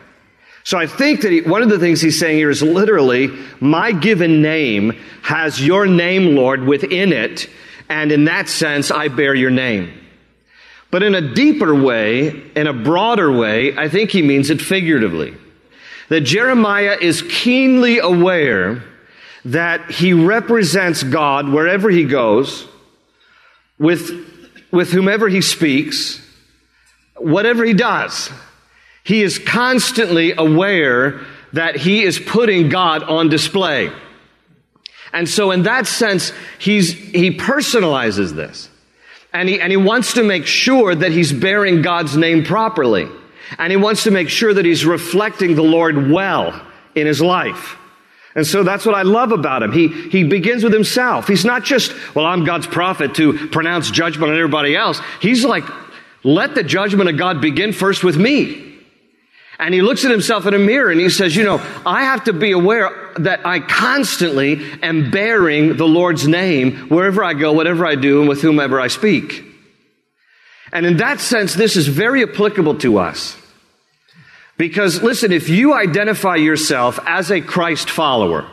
So 0.63 0.77
I 0.77 0.87
think 0.87 1.21
that 1.21 1.31
he, 1.31 1.41
one 1.41 1.61
of 1.61 1.69
the 1.69 1.79
things 1.79 1.99
he's 1.99 2.19
saying 2.19 2.37
here 2.37 2.49
is 2.49 2.61
literally, 2.63 3.27
my 3.59 3.91
given 3.91 4.41
name 4.41 4.91
has 5.21 5.65
your 5.65 5.87
name, 5.87 6.35
Lord, 6.35 6.63
within 6.63 7.11
it, 7.11 7.49
and 7.89 8.11
in 8.11 8.25
that 8.25 8.47
sense, 8.47 8.89
I 8.89 9.09
bear 9.09 9.35
your 9.35 9.51
name. 9.51 9.91
But 10.89 11.03
in 11.03 11.15
a 11.15 11.33
deeper 11.33 11.75
way, 11.75 12.29
in 12.55 12.67
a 12.67 12.73
broader 12.73 13.31
way, 13.31 13.75
I 13.75 13.89
think 13.89 14.11
he 14.11 14.21
means 14.21 14.49
it 14.49 14.61
figuratively. 14.61 15.35
That 16.09 16.21
Jeremiah 16.21 16.97
is 17.01 17.23
keenly 17.23 17.99
aware 17.99 18.83
that 19.45 19.91
he 19.91 20.13
represents 20.13 21.03
God 21.03 21.49
wherever 21.49 21.89
he 21.89 22.05
goes, 22.05 22.65
with, 23.79 24.11
with 24.71 24.91
whomever 24.91 25.27
he 25.27 25.41
speaks, 25.41 26.21
whatever 27.17 27.65
he 27.65 27.73
does. 27.73 28.29
He 29.03 29.21
is 29.21 29.37
constantly 29.39 30.33
aware 30.33 31.21
that 31.53 31.75
he 31.75 32.03
is 32.03 32.19
putting 32.19 32.69
God 32.69 33.03
on 33.03 33.29
display. 33.29 33.91
And 35.11 35.29
so 35.29 35.51
in 35.51 35.63
that 35.63 35.85
sense, 35.85 36.33
he's, 36.57 36.93
he 36.93 37.37
personalizes 37.37 38.31
this. 38.31 38.69
And 39.31 39.49
he, 39.49 39.59
and 39.59 39.71
he 39.71 39.77
wants 39.77 40.13
to 40.13 40.23
make 40.23 40.45
sure 40.45 40.93
that 40.93 41.11
he's 41.11 41.31
bearing 41.31 41.81
God's 41.81 42.17
name 42.17 42.43
properly. 42.43 43.07
And 43.57 43.71
he 43.71 43.77
wants 43.77 44.03
to 44.03 44.11
make 44.11 44.29
sure 44.29 44.53
that 44.53 44.65
he's 44.65 44.85
reflecting 44.85 45.55
the 45.55 45.63
Lord 45.63 46.09
well 46.09 46.59
in 46.95 47.05
his 47.05 47.21
life. 47.21 47.77
And 48.35 48.47
so 48.47 48.63
that's 48.63 48.85
what 48.85 48.95
I 48.95 49.03
love 49.03 49.31
about 49.31 49.61
him. 49.61 49.71
He, 49.71 49.87
he 49.87 50.23
begins 50.23 50.63
with 50.63 50.73
himself. 50.73 51.27
He's 51.27 51.45
not 51.45 51.63
just, 51.63 51.93
well, 52.15 52.25
I'm 52.25 52.45
God's 52.45 52.65
prophet 52.65 53.15
to 53.15 53.49
pronounce 53.49 53.91
judgment 53.91 54.31
on 54.31 54.37
everybody 54.37 54.75
else. 54.75 54.99
He's 55.21 55.45
like, 55.45 55.65
let 56.23 56.55
the 56.55 56.63
judgment 56.63 57.09
of 57.09 57.17
God 57.17 57.41
begin 57.41 57.73
first 57.73 58.03
with 58.03 58.17
me. 58.17 58.62
And 59.59 59.73
he 59.73 59.81
looks 59.81 60.03
at 60.03 60.11
himself 60.11 60.45
in 60.45 60.53
a 60.53 60.59
mirror 60.59 60.89
and 60.89 60.99
he 60.99 61.09
says, 61.09 61.35
You 61.35 61.43
know, 61.43 61.61
I 61.85 62.03
have 62.03 62.23
to 62.25 62.33
be 62.33 62.51
aware 62.51 63.11
that 63.17 63.45
I 63.45 63.59
constantly 63.59 64.63
am 64.81 65.11
bearing 65.11 65.77
the 65.77 65.87
Lord's 65.87 66.27
name 66.27 66.89
wherever 66.89 67.23
I 67.23 67.33
go, 67.33 67.53
whatever 67.53 67.85
I 67.85 67.95
do, 67.95 68.21
and 68.21 68.29
with 68.29 68.41
whomever 68.41 68.81
I 68.81 68.87
speak. 68.87 69.45
And 70.71 70.87
in 70.87 70.97
that 70.97 71.19
sense, 71.19 71.53
this 71.53 71.75
is 71.75 71.87
very 71.87 72.23
applicable 72.23 72.79
to 72.79 72.97
us. 72.97 73.37
Because 74.57 75.03
listen, 75.03 75.31
if 75.31 75.49
you 75.49 75.73
identify 75.73 76.35
yourself 76.35 76.99
as 77.05 77.31
a 77.31 77.41
Christ 77.41 77.89
follower, 77.89 78.47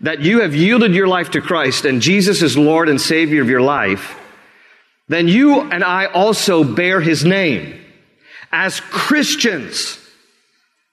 that 0.00 0.20
you 0.20 0.40
have 0.40 0.54
yielded 0.54 0.94
your 0.94 1.06
life 1.06 1.30
to 1.30 1.40
Christ 1.40 1.84
and 1.84 2.02
Jesus 2.02 2.42
is 2.42 2.56
Lord 2.56 2.88
and 2.88 3.00
Savior 3.00 3.42
of 3.42 3.48
your 3.48 3.60
life, 3.60 4.18
then 5.08 5.28
you 5.28 5.60
and 5.60 5.84
I 5.84 6.06
also 6.06 6.64
bear 6.64 7.00
his 7.00 7.24
name. 7.24 7.78
As 8.50 8.80
Christians, 8.80 9.98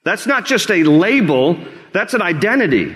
that's 0.02 0.26
not 0.26 0.46
just 0.46 0.70
a 0.70 0.82
label, 0.82 1.58
that's 1.92 2.14
an 2.14 2.22
identity. 2.22 2.94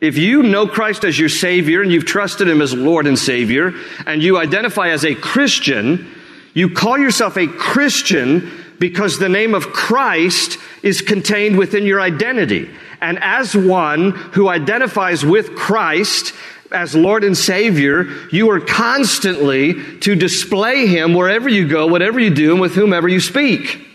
If 0.00 0.18
you 0.18 0.42
know 0.42 0.66
Christ 0.66 1.04
as 1.04 1.18
your 1.18 1.28
Savior 1.28 1.80
and 1.80 1.92
you've 1.92 2.04
trusted 2.04 2.48
Him 2.48 2.60
as 2.60 2.74
Lord 2.74 3.06
and 3.06 3.18
Savior, 3.18 3.72
and 4.04 4.22
you 4.22 4.36
identify 4.36 4.88
as 4.88 5.04
a 5.04 5.14
Christian, 5.14 6.12
you 6.54 6.70
call 6.70 6.98
yourself 6.98 7.36
a 7.36 7.46
Christian 7.46 8.50
because 8.78 9.18
the 9.18 9.28
name 9.28 9.54
of 9.54 9.68
Christ 9.68 10.58
is 10.82 11.00
contained 11.00 11.56
within 11.56 11.84
your 11.84 12.00
identity. 12.00 12.68
And 13.00 13.18
as 13.22 13.56
one 13.56 14.10
who 14.10 14.48
identifies 14.48 15.24
with 15.24 15.54
Christ 15.54 16.34
as 16.72 16.94
Lord 16.94 17.22
and 17.22 17.38
Savior, 17.38 18.06
you 18.32 18.50
are 18.50 18.60
constantly 18.60 19.98
to 20.00 20.16
display 20.16 20.86
Him 20.86 21.14
wherever 21.14 21.48
you 21.48 21.68
go, 21.68 21.86
whatever 21.86 22.18
you 22.18 22.34
do, 22.34 22.52
and 22.52 22.60
with 22.60 22.74
whomever 22.74 23.08
you 23.08 23.20
speak. 23.20 23.91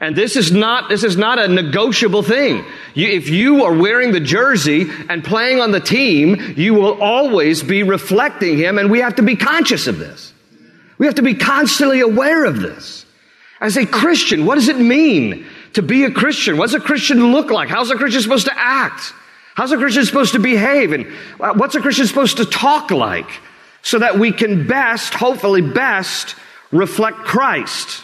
And 0.00 0.14
this 0.14 0.36
is 0.36 0.52
not, 0.52 0.90
this 0.90 1.04
is 1.04 1.16
not 1.16 1.38
a 1.38 1.48
negotiable 1.48 2.22
thing. 2.22 2.64
You, 2.94 3.08
if 3.08 3.30
you 3.30 3.64
are 3.64 3.74
wearing 3.74 4.12
the 4.12 4.20
jersey 4.20 4.90
and 5.08 5.24
playing 5.24 5.60
on 5.60 5.70
the 5.70 5.80
team, 5.80 6.54
you 6.56 6.74
will 6.74 7.00
always 7.02 7.62
be 7.62 7.82
reflecting 7.82 8.58
him 8.58 8.78
and 8.78 8.90
we 8.90 9.00
have 9.00 9.16
to 9.16 9.22
be 9.22 9.36
conscious 9.36 9.86
of 9.86 9.98
this. 9.98 10.34
We 10.98 11.06
have 11.06 11.16
to 11.16 11.22
be 11.22 11.34
constantly 11.34 12.00
aware 12.00 12.44
of 12.44 12.60
this. 12.60 13.06
As 13.60 13.78
a 13.78 13.86
Christian, 13.86 14.44
what 14.44 14.56
does 14.56 14.68
it 14.68 14.78
mean 14.78 15.46
to 15.72 15.82
be 15.82 16.04
a 16.04 16.10
Christian? 16.10 16.58
What's 16.58 16.74
a 16.74 16.80
Christian 16.80 17.32
look 17.32 17.50
like? 17.50 17.70
How's 17.70 17.90
a 17.90 17.96
Christian 17.96 18.20
supposed 18.20 18.46
to 18.46 18.54
act? 18.54 19.14
How's 19.54 19.72
a 19.72 19.78
Christian 19.78 20.04
supposed 20.04 20.34
to 20.34 20.38
behave? 20.38 20.92
And 20.92 21.06
uh, 21.40 21.54
what's 21.54 21.74
a 21.74 21.80
Christian 21.80 22.06
supposed 22.06 22.36
to 22.36 22.44
talk 22.44 22.90
like? 22.90 23.28
So 23.80 24.00
that 24.00 24.18
we 24.18 24.32
can 24.32 24.66
best, 24.66 25.14
hopefully 25.14 25.62
best, 25.62 26.34
reflect 26.70 27.18
Christ. 27.18 28.02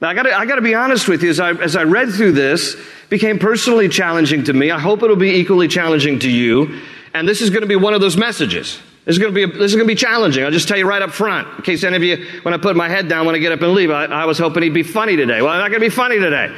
Now, 0.00 0.08
I 0.08 0.14
gotta, 0.14 0.36
I 0.36 0.46
gotta 0.46 0.62
be 0.62 0.74
honest 0.74 1.08
with 1.08 1.22
you, 1.22 1.28
as 1.28 1.40
I, 1.40 1.50
as 1.52 1.76
I 1.76 1.82
read 1.82 2.10
through 2.10 2.32
this, 2.32 2.74
became 3.10 3.38
personally 3.38 3.88
challenging 3.88 4.44
to 4.44 4.52
me. 4.52 4.70
I 4.70 4.78
hope 4.78 5.02
it'll 5.02 5.16
be 5.16 5.36
equally 5.36 5.68
challenging 5.68 6.20
to 6.20 6.30
you. 6.30 6.80
And 7.12 7.28
this 7.28 7.42
is 7.42 7.50
gonna 7.50 7.66
be 7.66 7.76
one 7.76 7.92
of 7.92 8.00
those 8.00 8.16
messages. 8.16 8.80
This 9.04 9.16
is 9.16 9.18
gonna 9.18 9.32
be, 9.32 9.44
this 9.44 9.72
is 9.72 9.74
gonna 9.74 9.84
be 9.84 9.94
challenging. 9.94 10.44
I'll 10.44 10.50
just 10.50 10.68
tell 10.68 10.78
you 10.78 10.86
right 10.86 11.02
up 11.02 11.10
front, 11.10 11.48
in 11.58 11.64
case 11.64 11.84
any 11.84 11.96
of 11.96 12.02
you, 12.02 12.26
when 12.42 12.54
I 12.54 12.56
put 12.56 12.76
my 12.76 12.88
head 12.88 13.08
down, 13.08 13.26
when 13.26 13.34
I 13.34 13.38
get 13.38 13.52
up 13.52 13.60
and 13.60 13.72
leave, 13.74 13.90
I, 13.90 14.04
I 14.06 14.24
was 14.24 14.38
hoping 14.38 14.62
he'd 14.62 14.72
be 14.72 14.82
funny 14.82 15.16
today. 15.16 15.42
Well, 15.42 15.52
I'm 15.52 15.58
not 15.58 15.68
gonna 15.68 15.80
be 15.80 15.90
funny 15.90 16.18
today. 16.18 16.54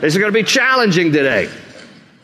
This 0.00 0.14
is 0.14 0.18
gonna 0.18 0.32
be 0.32 0.42
challenging 0.42 1.12
today. 1.12 1.50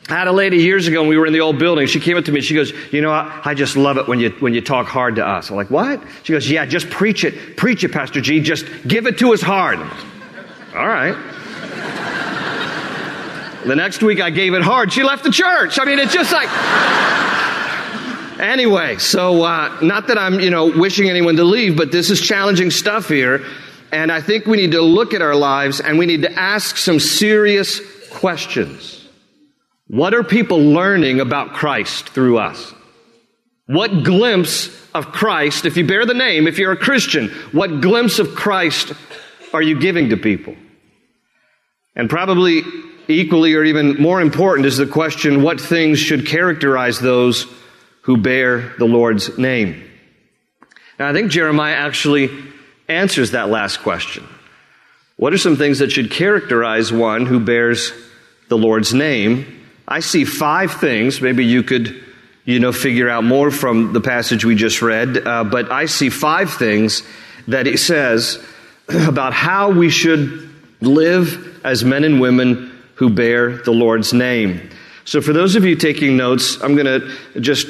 I 0.09 0.13
had 0.13 0.29
a 0.29 0.33
lady 0.33 0.59
years 0.59 0.87
ago 0.87 1.01
when 1.01 1.11
we 1.11 1.19
were 1.19 1.27
in 1.27 1.33
the 1.33 1.41
old 1.41 1.59
building. 1.59 1.87
She 1.89 2.01
came 2.01 2.17
up 2.17 2.25
to 2.27 2.33
me. 2.33 2.41
She 2.41 2.55
goes, 2.55 2.73
"You 2.93 3.03
know, 3.03 3.11
I, 3.11 3.41
I, 3.45 3.55
just 3.55 3.77
love 3.77 3.99
it 3.99 4.07
when 4.07 4.21
you 4.21 4.31
when 4.39 4.55
you 4.55 4.61
talk 4.61 4.87
hard 4.87 5.17
to 5.17 5.27
us." 5.27 5.51
I'm 5.51 5.57
like, 5.57 5.71
"What?" 5.71 6.01
She 6.23 6.33
goes, 6.33 6.49
"Yeah, 6.49 6.65
just 6.65 6.89
preach 6.89 7.25
it, 7.25 7.57
preach 7.57 7.83
it, 7.83 7.91
Pastor 7.91 8.21
G. 8.21 8.41
Just 8.41 8.65
give 8.87 9.07
it 9.07 9.19
to 9.19 9.35
us 9.35 9.43
hard." 9.43 9.81
All 10.77 10.87
right. 10.87 11.15
The 13.65 13.75
next 13.75 14.03
week 14.03 14.21
I 14.21 14.31
gave 14.31 14.55
it 14.55 14.63
hard. 14.63 14.93
She 14.93 15.03
left 15.03 15.25
the 15.25 15.31
church. 15.31 15.79
I 15.79 15.85
mean, 15.85 15.99
it's 15.99 16.13
just 16.13 16.33
like. 16.33 16.49
Anyway, 18.39 18.99
so 18.99 19.43
uh, 19.43 19.79
not 19.81 20.09
that 20.09 20.19
I'm, 20.19 20.39
you 20.39 20.51
know, 20.51 20.67
wishing 20.67 21.09
anyone 21.09 21.37
to 21.37 21.45
leave, 21.45 21.77
but 21.77 21.91
this 21.91 22.11
is 22.11 22.21
challenging 22.21 22.71
stuff 22.71 23.09
here. 23.09 23.45
And 23.91 24.13
I 24.13 24.21
think 24.21 24.47
we 24.47 24.59
need 24.59 24.73
to 24.73 24.83
look 24.83 25.15
at 25.15 25.23
our 25.23 25.35
lives 25.35 25.81
and 25.81 25.99
we 25.99 26.05
need 26.05 26.23
to 26.23 26.33
ask 26.39 26.77
some 26.77 27.01
serious 27.01 27.81
questions. 28.11 29.09
What 29.89 30.13
are 30.13 30.23
people 30.23 30.59
learning 30.59 31.21
about 31.21 31.55
Christ 31.55 32.11
through 32.11 32.39
us? 32.39 32.75
What 33.67 34.05
glimpse 34.05 34.69
of 34.95 35.07
Christ, 35.13 35.65
if 35.65 35.77
you 35.77 35.87
bear 35.87 36.05
the 36.05 36.15
name, 36.15 36.47
if 36.47 36.59
you're 36.59 36.73
a 36.73 36.77
Christian, 36.77 37.31
what 37.53 37.81
glimpse 37.81 38.19
of 38.19 38.35
Christ 38.35 38.93
are 39.55 39.63
you 39.63 39.81
giving 39.81 40.11
to 40.11 40.17
people? 40.17 40.55
And 41.97 42.11
probably 42.11 42.63
equally 43.09 43.55
or 43.55 43.65
even 43.65 44.01
more 44.01 44.21
important 44.21 44.67
is 44.67 44.77
the 44.77 44.87
question 44.87 45.43
what 45.43 45.61
things 45.61 45.99
should 45.99 46.27
characterize 46.27 46.99
those 46.99 47.47
who 48.03 48.17
bear 48.17 48.75
the 48.79 48.85
Lord's 48.85 49.37
name? 49.39 49.83
Now, 50.99 51.09
I 51.09 51.13
think 51.13 51.31
Jeremiah 51.31 51.75
actually 51.75 52.31
answers 52.89 53.33
that 53.33 53.49
last 53.49 53.79
question. 53.79 54.27
What 55.17 55.33
are 55.33 55.39
some 55.39 55.57
things 55.57 55.79
that 55.79 55.91
should 55.91 56.11
characterize 56.11 56.93
one 56.93 57.27
who 57.27 57.41
bears 57.41 57.93
the 58.49 58.59
Lord's 58.59 58.93
name? 58.93 59.65
I 59.89 60.01
see 60.01 60.25
five 60.25 60.75
things. 60.75 61.21
Maybe 61.21 61.45
you 61.45 61.63
could, 61.63 62.05
you 62.45 62.61
know, 62.61 62.73
figure 62.73 63.09
out 63.09 63.25
more 63.25 63.51
from 63.51 63.93
the 63.93 64.01
passage 64.01 64.45
we 64.45 64.55
just 64.55 64.83
read. 64.83 65.27
Uh, 65.27 65.45
but 65.45 65.71
I 65.71 65.87
see 65.87 66.11
five 66.11 66.53
things 66.53 67.03
that 67.49 67.67
it 67.67 67.79
says 67.79 68.43
about 68.89 69.33
how 69.33 69.71
we 69.71 69.89
should 69.89 70.51
live 70.81 71.56
as 71.67 71.85
men 71.85 72.05
and 72.05 72.21
women 72.21 72.73
who 72.95 73.11
bear 73.11 73.59
the 73.59 73.73
Lord's 73.73 74.15
name. 74.15 74.71
So, 75.05 75.21
for 75.21 75.33
those 75.33 75.57
of 75.57 75.65
you 75.65 75.77
taking 75.77 76.17
notes, 76.17 76.63
I'm 76.63 76.75
going 76.75 77.01
to 77.01 77.41
just 77.41 77.69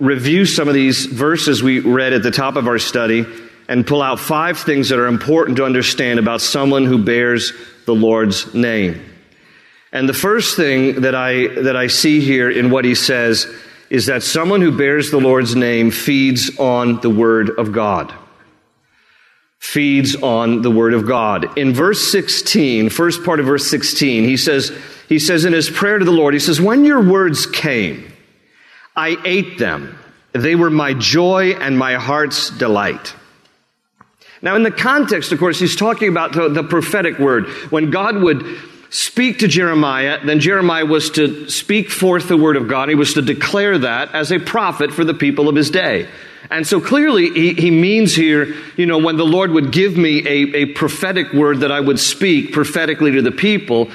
review 0.00 0.44
some 0.46 0.68
of 0.68 0.74
these 0.74 1.06
verses 1.06 1.62
we 1.62 1.80
read 1.80 2.12
at 2.12 2.22
the 2.22 2.30
top 2.30 2.56
of 2.56 2.66
our 2.66 2.78
study 2.78 3.24
and 3.68 3.86
pull 3.86 4.02
out 4.02 4.18
five 4.20 4.58
things 4.58 4.88
that 4.88 4.98
are 4.98 5.06
important 5.06 5.56
to 5.58 5.64
understand 5.64 6.18
about 6.18 6.40
someone 6.40 6.84
who 6.84 7.02
bears 7.02 7.52
the 7.84 7.94
Lord's 7.94 8.54
name. 8.54 9.02
And 9.92 10.08
the 10.08 10.14
first 10.14 10.56
thing 10.56 11.02
that 11.02 11.14
I, 11.14 11.46
that 11.46 11.76
I 11.76 11.86
see 11.86 12.20
here 12.20 12.50
in 12.50 12.70
what 12.70 12.84
he 12.84 12.94
says 12.94 13.46
is 13.88 14.06
that 14.06 14.22
someone 14.22 14.60
who 14.60 14.76
bears 14.76 15.10
the 15.10 15.20
Lord's 15.20 15.54
name 15.54 15.90
feeds 15.90 16.58
on 16.58 17.00
the 17.00 17.10
Word 17.10 17.50
of 17.50 17.72
God. 17.72 18.12
Feeds 19.58 20.14
on 20.16 20.62
the 20.62 20.70
Word 20.70 20.94
of 20.94 21.06
God. 21.06 21.58
In 21.58 21.72
verse 21.72 22.10
16, 22.12 22.90
first 22.90 23.24
part 23.24 23.40
of 23.40 23.46
verse 23.46 23.68
16, 23.68 24.24
he 24.24 24.36
says, 24.36 24.70
he 25.08 25.18
says 25.18 25.44
in 25.44 25.52
his 25.52 25.70
prayer 25.70 25.98
to 25.98 26.04
the 26.04 26.10
Lord, 26.10 26.34
he 26.34 26.40
says, 26.40 26.60
When 26.60 26.84
your 26.84 27.02
words 27.02 27.46
came, 27.46 28.12
I 28.94 29.16
ate 29.24 29.58
them. 29.58 29.98
They 30.32 30.54
were 30.54 30.70
my 30.70 30.94
joy 30.94 31.52
and 31.52 31.78
my 31.78 31.94
heart's 31.94 32.50
delight. 32.50 33.14
Now, 34.42 34.54
in 34.54 34.62
the 34.62 34.70
context, 34.70 35.32
of 35.32 35.38
course, 35.38 35.58
he's 35.58 35.76
talking 35.76 36.08
about 36.08 36.32
the, 36.32 36.48
the, 36.48 36.62
prophetic 36.62 37.18
word. 37.18 37.48
When 37.70 37.90
God 37.90 38.16
would 38.16 38.44
speak 38.90 39.38
to 39.38 39.48
Jeremiah, 39.48 40.24
then 40.24 40.40
Jeremiah 40.40 40.84
was 40.84 41.10
to 41.10 41.48
speak 41.48 41.90
forth 41.90 42.28
the 42.28 42.36
word 42.36 42.56
of 42.56 42.68
God. 42.68 42.88
He 42.88 42.94
was 42.94 43.14
to 43.14 43.22
declare 43.22 43.78
that 43.78 44.14
as 44.14 44.30
a 44.30 44.38
prophet 44.38 44.92
for 44.92 45.04
the 45.04 45.14
people 45.14 45.48
of 45.48 45.56
his 45.56 45.70
day. 45.70 46.08
And 46.50 46.66
so 46.66 46.80
clearly, 46.80 47.30
he, 47.30 47.54
he 47.54 47.70
means 47.70 48.14
here, 48.14 48.54
you 48.76 48.86
know, 48.86 48.98
when 48.98 49.16
the 49.16 49.24
Lord 49.24 49.50
would 49.50 49.72
give 49.72 49.96
me 49.96 50.26
a, 50.26 50.56
a 50.56 50.66
prophetic 50.66 51.32
word 51.32 51.60
that 51.60 51.72
I 51.72 51.80
would 51.80 51.98
speak 51.98 52.52
prophetically 52.52 53.12
to 53.12 53.22
the 53.22 53.32
people. 53.32 53.90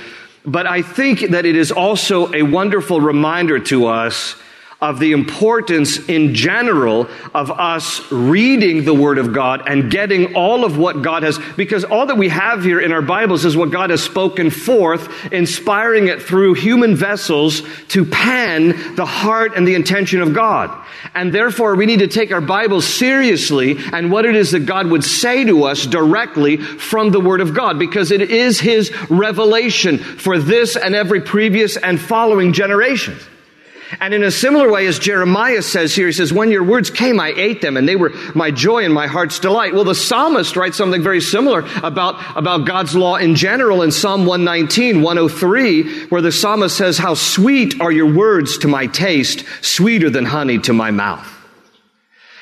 But 0.46 0.68
I 0.68 0.82
think 0.82 1.32
that 1.32 1.46
it 1.46 1.56
is 1.56 1.72
also 1.72 2.34
a 2.34 2.44
wonderful 2.44 3.00
reminder 3.00 3.60
to 3.60 3.88
us 3.88 4.36
of 4.82 5.00
the 5.00 5.12
importance 5.12 6.00
in 6.10 6.34
general 6.34 7.08
of 7.36 7.52
us 7.52 8.12
reading 8.12 8.84
the 8.84 8.94
Word 8.94 9.20
of 9.20 9.32
God 9.32 9.62
and 9.68 9.92
getting 9.92 10.34
all 10.34 10.66
of 10.66 10.76
what 10.76 11.04
God 11.04 11.22
has, 11.22 11.38
because 11.56 11.84
all 11.84 12.08
that 12.08 12.18
we 12.18 12.30
have 12.30 12.64
here 12.64 12.82
in 12.82 12.92
our 12.92 13.04
Bibles 13.04 13.46
is 13.46 13.56
what 13.56 13.70
God 13.70 13.92
has 13.92 14.02
spoken 14.04 14.50
forth, 14.50 15.32
inspiring 15.32 16.08
it 16.08 16.20
through 16.20 16.56
human 16.56 16.96
vessels 16.96 17.62
to 17.90 18.04
pen 18.06 18.96
the 18.96 19.06
heart 19.06 19.54
and 19.56 19.68
the 19.68 19.76
intention 19.76 20.20
of 20.20 20.34
God. 20.34 20.76
And 21.14 21.32
therefore, 21.32 21.76
we 21.76 21.86
need 21.86 22.00
to 22.00 22.08
take 22.08 22.32
our 22.32 22.42
Bibles 22.42 22.88
seriously 22.88 23.78
and 23.94 24.12
what 24.12 24.26
it 24.26 24.36
is 24.36 24.50
that 24.52 24.66
God 24.66 24.88
would 24.88 25.04
say 25.04 25.44
to 25.44 25.66
us 25.66 25.86
directly 25.86 26.58
from 26.58 27.12
the 27.12 27.20
Word 27.20 27.42
of 27.42 27.54
God, 27.54 27.78
because 27.78 28.10
it 28.10 28.32
is 28.32 28.60
His 28.60 28.92
revelation 29.12 30.00
for 30.00 30.40
this 30.40 30.76
and 30.76 30.96
every 30.96 31.22
previous 31.22 31.78
and 31.78 32.00
following 32.00 32.52
generations. 32.52 33.22
And 34.00 34.14
in 34.14 34.24
a 34.24 34.32
similar 34.32 34.72
way, 34.72 34.88
as 34.88 35.00
Jeremiah 35.00 35.62
says 35.62 35.94
here, 35.94 36.08
he 36.08 36.14
says, 36.14 36.32
When 36.32 36.50
your 36.50 36.64
words 36.64 36.90
came, 36.90 37.20
I 37.20 37.34
ate 37.36 37.62
them, 37.62 37.76
and 37.76 37.88
they 37.88 37.96
were 37.96 38.12
my 38.34 38.52
joy 38.52 38.86
and 38.86 38.94
my 38.94 39.08
heart's 39.08 39.40
delight. 39.40 39.74
Well, 39.74 39.84
the 39.84 39.96
psalmist 39.96 40.56
writes 40.56 40.78
something 40.78 41.04
very 41.04 41.20
similar 41.20 41.68
about, 41.84 42.16
about 42.38 42.66
God's 42.66 42.96
law 42.96 43.18
in 43.18 43.36
general 43.36 43.82
in 43.82 43.92
Psalm 43.92 44.26
119, 44.26 45.02
103, 45.02 46.06
where 46.08 46.22
the 46.22 46.32
psalmist 46.32 46.78
says, 46.78 46.98
How 46.98 47.16
sweet 47.16 47.82
are 47.82 47.92
your 47.92 48.14
words 48.14 48.58
to 48.60 48.68
my 48.68 48.88
taste, 48.88 49.44
sweeter 49.62 50.10
than 50.10 50.26
honey 50.26 50.60
to 50.60 50.74
my 50.74 50.92
mouth. 50.92 51.28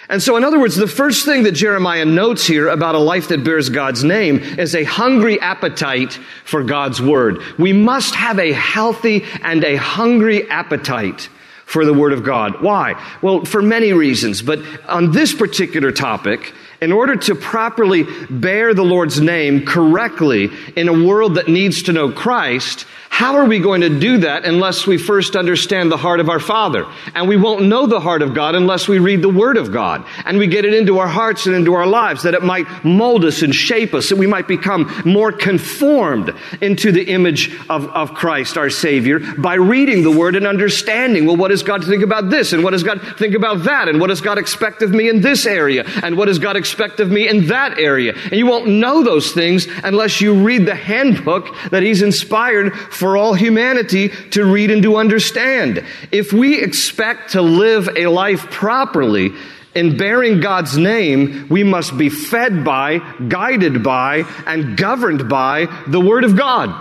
And 0.09 0.23
so, 0.23 0.37
in 0.37 0.43
other 0.43 0.59
words, 0.59 0.75
the 0.75 0.87
first 0.87 1.23
thing 1.23 1.43
that 1.43 1.51
Jeremiah 1.51 2.05
notes 2.05 2.45
here 2.45 2.67
about 2.67 2.95
a 2.95 2.99
life 2.99 3.27
that 3.27 3.43
bears 3.43 3.69
God's 3.69 4.03
name 4.03 4.39
is 4.39 4.73
a 4.73 4.83
hungry 4.83 5.39
appetite 5.39 6.13
for 6.45 6.63
God's 6.63 6.99
word. 6.99 7.41
We 7.59 7.73
must 7.73 8.15
have 8.15 8.39
a 8.39 8.51
healthy 8.51 9.23
and 9.43 9.63
a 9.63 9.75
hungry 9.75 10.49
appetite 10.49 11.29
for 11.69 11.85
the 11.85 11.93
Word 11.93 12.13
of 12.13 12.23
God. 12.23 12.61
Why? 12.63 12.99
Well, 13.21 13.45
for 13.45 13.61
many 13.61 13.93
reasons, 13.93 14.41
but 14.41 14.59
on 14.87 15.11
this 15.11 15.35
particular 15.35 15.91
topic, 15.91 16.51
in 16.81 16.91
order 16.91 17.15
to 17.15 17.35
properly 17.35 18.07
bear 18.27 18.73
the 18.73 18.83
Lord's 18.83 19.21
name 19.21 19.65
correctly 19.65 20.49
in 20.75 20.87
a 20.87 21.05
world 21.07 21.35
that 21.35 21.47
needs 21.47 21.83
to 21.83 21.93
know 21.93 22.11
Christ, 22.11 22.87
how 23.09 23.35
are 23.35 23.45
we 23.45 23.59
going 23.59 23.81
to 23.81 23.99
do 23.99 24.19
that 24.19 24.45
unless 24.45 24.87
we 24.87 24.97
first 24.97 25.35
understand 25.35 25.91
the 25.91 25.97
heart 25.97 26.21
of 26.21 26.29
our 26.29 26.39
Father? 26.39 26.85
And 27.13 27.27
we 27.27 27.35
won't 27.35 27.63
know 27.63 27.85
the 27.85 27.99
heart 27.99 28.21
of 28.21 28.33
God 28.33 28.55
unless 28.55 28.87
we 28.87 28.99
read 28.99 29.21
the 29.21 29.29
Word 29.29 29.57
of 29.57 29.73
God 29.73 30.05
and 30.25 30.37
we 30.37 30.47
get 30.47 30.63
it 30.63 30.73
into 30.73 30.99
our 30.99 31.07
hearts 31.07 31.45
and 31.45 31.53
into 31.55 31.73
our 31.73 31.87
lives 31.87 32.23
that 32.23 32.33
it 32.33 32.43
might 32.43 32.85
mold 32.85 33.25
us 33.25 33.41
and 33.41 33.53
shape 33.53 33.93
us, 33.93 34.07
that 34.09 34.17
we 34.17 34.27
might 34.27 34.47
become 34.47 35.01
more 35.03 35.31
conformed 35.31 36.33
into 36.61 36.91
the 36.91 37.03
image 37.09 37.53
of, 37.69 37.87
of 37.87 38.13
Christ, 38.13 38.57
our 38.57 38.69
Savior, 38.69 39.19
by 39.37 39.55
reading 39.55 40.03
the 40.03 40.11
Word 40.11 40.35
and 40.35 40.47
understanding, 40.47 41.25
well, 41.25 41.35
what 41.35 41.49
does 41.49 41.63
God 41.63 41.83
think 41.83 42.03
about 42.03 42.29
this? 42.29 42.53
And 42.53 42.63
what 42.63 42.71
does 42.71 42.83
God 42.83 43.01
think 43.17 43.35
about 43.35 43.63
that? 43.63 43.89
And 43.89 43.99
what 43.99 44.07
does 44.07 44.21
God 44.21 44.37
expect 44.37 44.81
of 44.81 44.91
me 44.91 45.09
in 45.09 45.19
this 45.19 45.45
area? 45.45 45.83
And 46.03 46.15
what 46.15 46.27
does 46.27 46.39
God 46.39 46.55
expect 46.55 46.99
of 46.99 47.09
me 47.09 47.27
in 47.27 47.47
that 47.47 47.79
area? 47.79 48.13
And 48.15 48.33
you 48.33 48.45
won't 48.45 48.67
know 48.67 49.03
those 49.03 49.33
things 49.33 49.67
unless 49.83 50.21
you 50.21 50.45
read 50.45 50.65
the 50.65 50.75
handbook 50.75 51.53
that 51.71 51.83
He's 51.83 52.01
inspired 52.01 52.73
for 52.99 53.17
all 53.17 53.33
humanity 53.33 54.09
to 54.31 54.45
read 54.45 54.69
and 54.69 54.83
to 54.83 54.97
understand. 54.97 55.83
If 56.11 56.33
we 56.33 56.61
expect 56.61 57.31
to 57.31 57.41
live 57.41 57.89
a 57.95 58.07
life 58.07 58.51
properly, 58.51 59.31
in 59.75 59.97
bearing 59.97 60.41
God's 60.41 60.77
name, 60.77 61.47
we 61.47 61.63
must 61.63 61.97
be 61.97 62.09
fed 62.09 62.65
by, 62.65 62.99
guided 63.27 63.83
by, 63.83 64.23
and 64.45 64.75
governed 64.75 65.29
by 65.29 65.67
the 65.87 66.01
Word 66.01 66.23
of 66.23 66.35
God. 66.35 66.73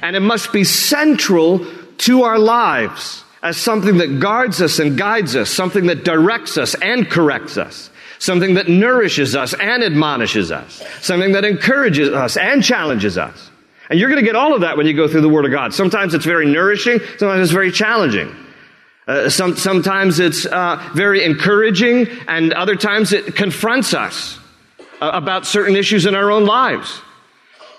And 0.00 0.16
it 0.16 0.20
must 0.20 0.52
be 0.52 0.64
central 0.64 1.66
to 1.98 2.22
our 2.22 2.38
lives 2.38 3.24
as 3.42 3.56
something 3.56 3.98
that 3.98 4.20
guards 4.20 4.60
us 4.62 4.78
and 4.78 4.96
guides 4.96 5.36
us, 5.36 5.50
something 5.50 5.86
that 5.86 6.04
directs 6.04 6.58
us 6.58 6.74
and 6.74 7.08
corrects 7.08 7.56
us, 7.56 7.90
something 8.18 8.54
that 8.54 8.68
nourishes 8.68 9.36
us 9.36 9.54
and 9.54 9.82
admonishes 9.82 10.50
us, 10.50 10.82
something 11.00 11.32
that 11.32 11.44
encourages 11.44 12.08
us 12.08 12.36
and 12.36 12.64
challenges 12.64 13.18
us. 13.18 13.50
And 13.88 13.98
you're 13.98 14.10
going 14.10 14.20
to 14.20 14.26
get 14.26 14.36
all 14.36 14.54
of 14.54 14.60
that 14.60 14.76
when 14.76 14.86
you 14.86 14.94
go 14.94 15.08
through 15.08 15.22
the 15.22 15.28
Word 15.28 15.44
of 15.44 15.50
God. 15.50 15.72
Sometimes 15.72 16.14
it's 16.14 16.24
very 16.24 16.46
nourishing, 16.46 17.00
sometimes 17.18 17.42
it's 17.42 17.52
very 17.52 17.72
challenging. 17.72 18.34
Uh, 19.06 19.30
some, 19.30 19.56
sometimes 19.56 20.20
it's 20.20 20.44
uh, 20.44 20.90
very 20.94 21.24
encouraging, 21.24 22.06
and 22.28 22.52
other 22.52 22.76
times 22.76 23.14
it 23.14 23.34
confronts 23.34 23.94
us 23.94 24.38
uh, 25.00 25.10
about 25.14 25.46
certain 25.46 25.76
issues 25.76 26.04
in 26.04 26.14
our 26.14 26.30
own 26.30 26.44
lives. 26.44 27.00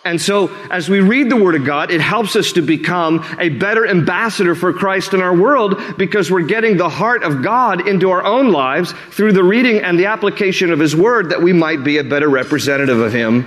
And 0.04 0.19
so, 0.19 0.48
as 0.72 0.89
we 0.89 1.02
read 1.02 1.30
the 1.30 1.36
Word 1.36 1.54
of 1.54 1.65
God, 1.65 1.91
it 1.91 2.02
helps 2.02 2.36
us 2.36 2.54
to 2.54 2.63
become 2.63 3.24
a 3.38 3.50
better 3.50 3.86
ambassador 3.86 4.56
for 4.56 4.74
Christ 4.74 5.13
in 5.13 5.22
our 5.22 5.36
world 5.36 5.80
because 5.98 6.32
we're 6.32 6.41
getting 6.41 6.78
the 6.78 6.89
heart 6.89 7.22
of 7.22 7.43
God 7.43 7.88
into 7.88 8.10
our 8.10 8.24
own 8.24 8.52
lives 8.52 8.93
through 9.12 9.34
the 9.34 9.43
reading 9.43 9.80
and 9.82 10.00
the 10.00 10.08
application 10.08 10.72
of 10.72 10.80
His 10.80 10.95
Word 10.95 11.30
that 11.30 11.43
we 11.43 11.54
might 11.54 11.84
be 11.84 11.98
a 11.98 12.04
better 12.04 12.30
representative 12.30 13.00
of 13.00 13.13
Him 13.13 13.45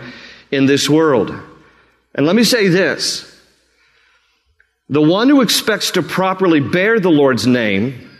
in 0.52 0.66
this 0.66 0.88
world. 0.88 1.34
And 2.14 2.26
let 2.26 2.36
me 2.36 2.44
say 2.44 2.68
this 2.68 3.28
the 4.88 5.00
one 5.00 5.28
who 5.28 5.40
expects 5.40 5.92
to 5.92 6.02
properly 6.02 6.60
bear 6.60 7.00
the 7.00 7.10
Lord's 7.10 7.46
name 7.46 8.10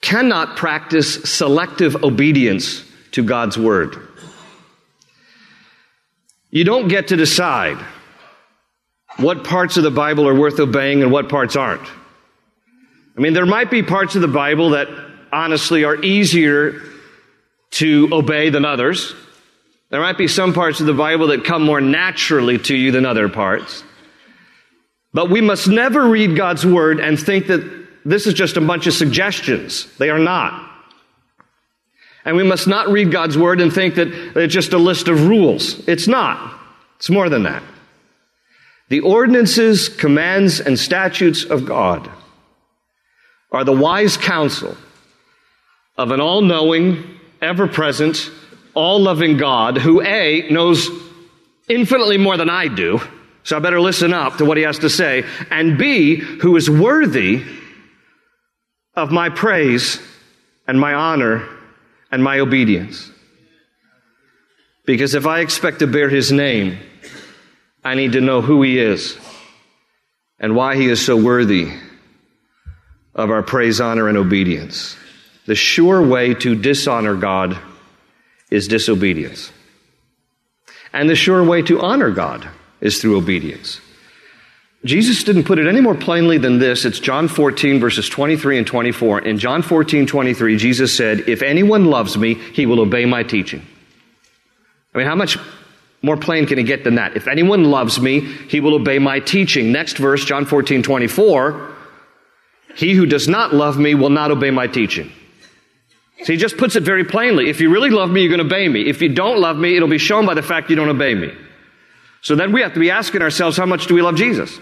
cannot 0.00 0.56
practice 0.56 1.14
selective 1.24 2.04
obedience 2.04 2.84
to 3.12 3.24
God's 3.24 3.58
word. 3.58 3.96
You 6.50 6.64
don't 6.64 6.88
get 6.88 7.08
to 7.08 7.16
decide 7.16 7.78
what 9.16 9.42
parts 9.42 9.76
of 9.76 9.82
the 9.82 9.90
Bible 9.90 10.28
are 10.28 10.34
worth 10.34 10.60
obeying 10.60 11.02
and 11.02 11.10
what 11.10 11.28
parts 11.28 11.56
aren't. 11.56 11.86
I 13.16 13.20
mean, 13.20 13.32
there 13.32 13.46
might 13.46 13.70
be 13.70 13.82
parts 13.82 14.14
of 14.14 14.22
the 14.22 14.28
Bible 14.28 14.70
that 14.70 14.88
honestly 15.32 15.84
are 15.84 16.00
easier 16.02 16.80
to 17.72 18.08
obey 18.12 18.50
than 18.50 18.64
others. 18.64 19.14
There 19.90 20.00
might 20.00 20.18
be 20.18 20.28
some 20.28 20.52
parts 20.52 20.80
of 20.80 20.86
the 20.86 20.94
Bible 20.94 21.28
that 21.28 21.44
come 21.44 21.62
more 21.62 21.80
naturally 21.80 22.58
to 22.58 22.74
you 22.74 22.90
than 22.90 23.06
other 23.06 23.28
parts. 23.28 23.84
But 25.12 25.30
we 25.30 25.40
must 25.40 25.68
never 25.68 26.08
read 26.08 26.36
God's 26.36 26.66
Word 26.66 27.00
and 27.00 27.18
think 27.18 27.46
that 27.46 27.86
this 28.04 28.26
is 28.26 28.34
just 28.34 28.56
a 28.56 28.60
bunch 28.60 28.86
of 28.86 28.94
suggestions. 28.94 29.86
They 29.96 30.10
are 30.10 30.18
not. 30.18 30.70
And 32.24 32.36
we 32.36 32.42
must 32.42 32.66
not 32.66 32.88
read 32.88 33.12
God's 33.12 33.38
Word 33.38 33.60
and 33.60 33.72
think 33.72 33.94
that 33.94 34.08
it's 34.36 34.52
just 34.52 34.72
a 34.72 34.78
list 34.78 35.08
of 35.08 35.28
rules. 35.28 35.86
It's 35.88 36.08
not. 36.08 36.58
It's 36.96 37.08
more 37.08 37.28
than 37.28 37.44
that. 37.44 37.62
The 38.88 39.00
ordinances, 39.00 39.88
commands, 39.88 40.60
and 40.60 40.78
statutes 40.78 41.44
of 41.44 41.64
God 41.66 42.10
are 43.52 43.64
the 43.64 43.72
wise 43.72 44.16
counsel 44.16 44.76
of 45.96 46.10
an 46.10 46.20
all 46.20 46.42
knowing, 46.42 47.18
ever 47.40 47.66
present, 47.66 48.30
all 48.76 49.00
loving 49.00 49.38
God 49.38 49.78
who 49.78 50.02
A, 50.02 50.48
knows 50.50 50.88
infinitely 51.68 52.18
more 52.18 52.36
than 52.36 52.50
I 52.50 52.68
do, 52.68 53.00
so 53.42 53.56
I 53.56 53.60
better 53.60 53.80
listen 53.80 54.12
up 54.12 54.36
to 54.36 54.44
what 54.44 54.58
he 54.58 54.64
has 54.64 54.80
to 54.80 54.90
say, 54.90 55.24
and 55.50 55.78
B, 55.78 56.16
who 56.16 56.54
is 56.56 56.68
worthy 56.68 57.42
of 58.94 59.10
my 59.10 59.30
praise 59.30 60.00
and 60.68 60.78
my 60.78 60.92
honor 60.94 61.48
and 62.12 62.22
my 62.22 62.38
obedience. 62.38 63.10
Because 64.84 65.14
if 65.14 65.26
I 65.26 65.40
expect 65.40 65.80
to 65.80 65.86
bear 65.86 66.08
his 66.08 66.30
name, 66.30 66.78
I 67.82 67.94
need 67.94 68.12
to 68.12 68.20
know 68.20 68.42
who 68.42 68.62
he 68.62 68.78
is 68.78 69.18
and 70.38 70.54
why 70.54 70.76
he 70.76 70.86
is 70.86 71.04
so 71.04 71.16
worthy 71.16 71.72
of 73.14 73.30
our 73.30 73.42
praise, 73.42 73.80
honor, 73.80 74.08
and 74.08 74.18
obedience. 74.18 74.96
The 75.46 75.54
sure 75.54 76.06
way 76.06 76.34
to 76.34 76.54
dishonor 76.54 77.14
God 77.14 77.58
is 78.50 78.68
disobedience. 78.68 79.52
And 80.92 81.10
the 81.10 81.16
sure 81.16 81.44
way 81.44 81.62
to 81.62 81.80
honor 81.80 82.10
God 82.10 82.48
is 82.80 83.00
through 83.00 83.16
obedience. 83.16 83.80
Jesus 84.84 85.24
didn't 85.24 85.44
put 85.44 85.58
it 85.58 85.66
any 85.66 85.80
more 85.80 85.94
plainly 85.96 86.38
than 86.38 86.58
this. 86.58 86.84
It's 86.84 87.00
John 87.00 87.28
14, 87.28 87.80
verses 87.80 88.08
23 88.08 88.58
and 88.58 88.66
24. 88.66 89.20
In 89.20 89.38
John 89.38 89.62
14, 89.62 90.06
23, 90.06 90.56
Jesus 90.56 90.96
said, 90.96 91.28
If 91.28 91.42
anyone 91.42 91.86
loves 91.86 92.16
me, 92.16 92.34
he 92.34 92.66
will 92.66 92.80
obey 92.80 93.04
my 93.04 93.22
teaching. 93.24 93.66
I 94.94 94.98
mean, 94.98 95.06
how 95.06 95.16
much 95.16 95.38
more 96.02 96.16
plain 96.16 96.46
can 96.46 96.58
it 96.58 96.64
get 96.64 96.84
than 96.84 96.94
that? 96.94 97.16
If 97.16 97.26
anyone 97.26 97.64
loves 97.64 98.00
me, 98.00 98.20
he 98.20 98.60
will 98.60 98.74
obey 98.74 98.98
my 98.98 99.18
teaching. 99.18 99.72
Next 99.72 99.98
verse, 99.98 100.24
John 100.24 100.44
14, 100.44 100.82
24. 100.82 101.74
He 102.76 102.92
who 102.94 103.06
does 103.06 103.26
not 103.26 103.54
love 103.54 103.78
me 103.78 103.94
will 103.94 104.10
not 104.10 104.30
obey 104.30 104.50
my 104.50 104.66
teaching. 104.66 105.10
So 106.22 106.32
he 106.32 106.38
just 106.38 106.56
puts 106.56 106.76
it 106.76 106.82
very 106.82 107.04
plainly. 107.04 107.50
If 107.50 107.60
you 107.60 107.70
really 107.70 107.90
love 107.90 108.10
me, 108.10 108.22
you're 108.22 108.34
going 108.34 108.46
to 108.46 108.54
obey 108.54 108.68
me. 108.68 108.88
If 108.88 109.02
you 109.02 109.08
don't 109.08 109.38
love 109.38 109.56
me, 109.56 109.76
it'll 109.76 109.88
be 109.88 109.98
shown 109.98 110.24
by 110.24 110.34
the 110.34 110.42
fact 110.42 110.70
you 110.70 110.76
don't 110.76 110.88
obey 110.88 111.14
me. 111.14 111.32
So 112.22 112.34
then 112.34 112.52
we 112.52 112.62
have 112.62 112.74
to 112.74 112.80
be 112.80 112.90
asking 112.90 113.22
ourselves, 113.22 113.56
how 113.56 113.66
much 113.66 113.86
do 113.86 113.94
we 113.94 114.02
love 114.02 114.16
Jesus? 114.16 114.58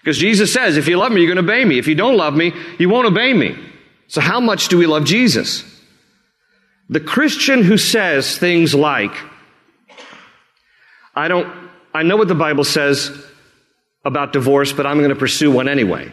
Because 0.00 0.18
Jesus 0.18 0.52
says, 0.52 0.76
if 0.76 0.88
you 0.88 0.96
love 0.96 1.12
me, 1.12 1.20
you're 1.20 1.34
going 1.34 1.44
to 1.44 1.52
obey 1.52 1.64
me. 1.64 1.78
If 1.78 1.88
you 1.88 1.94
don't 1.94 2.16
love 2.16 2.34
me, 2.34 2.52
you 2.78 2.88
won't 2.88 3.06
obey 3.06 3.32
me. 3.32 3.56
So 4.06 4.20
how 4.20 4.40
much 4.40 4.68
do 4.68 4.78
we 4.78 4.86
love 4.86 5.04
Jesus? 5.04 5.64
The 6.88 7.00
Christian 7.00 7.62
who 7.62 7.76
says 7.76 8.38
things 8.38 8.74
like, 8.74 9.12
I 11.14 11.28
don't, 11.28 11.52
I 11.92 12.02
know 12.04 12.16
what 12.16 12.28
the 12.28 12.34
Bible 12.34 12.64
says 12.64 13.10
about 14.04 14.32
divorce, 14.32 14.72
but 14.72 14.86
I'm 14.86 14.98
going 14.98 15.10
to 15.10 15.16
pursue 15.16 15.50
one 15.50 15.68
anyway. 15.68 16.10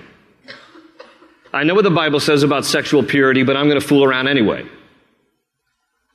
I 1.51 1.63
know 1.63 1.73
what 1.73 1.83
the 1.83 1.89
Bible 1.89 2.19
says 2.19 2.43
about 2.43 2.65
sexual 2.65 3.03
purity, 3.03 3.43
but 3.43 3.57
I'm 3.57 3.67
going 3.67 3.79
to 3.79 3.87
fool 3.87 4.03
around 4.03 4.27
anyway. 4.27 4.65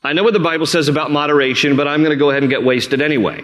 I 0.03 0.13
know 0.13 0.23
what 0.23 0.35
the 0.35 0.41
Bible 0.41 0.67
says 0.67 0.89
about 0.89 1.11
moderation, 1.11 1.77
but 1.77 1.89
I'm 1.89 2.01
going 2.01 2.11
to 2.11 2.17
go 2.17 2.31
ahead 2.31 2.43
and 2.43 2.51
get 2.51 2.63
wasted 2.63 3.01
anyway. 3.01 3.43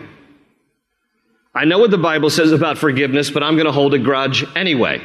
I 1.54 1.64
know 1.64 1.78
what 1.78 1.90
the 1.90 1.98
Bible 1.98 2.30
says 2.30 2.52
about 2.52 2.78
forgiveness, 2.78 3.30
but 3.30 3.42
I'm 3.42 3.54
going 3.54 3.66
to 3.66 3.72
hold 3.72 3.94
a 3.94 3.98
grudge 3.98 4.44
anyway. 4.54 5.02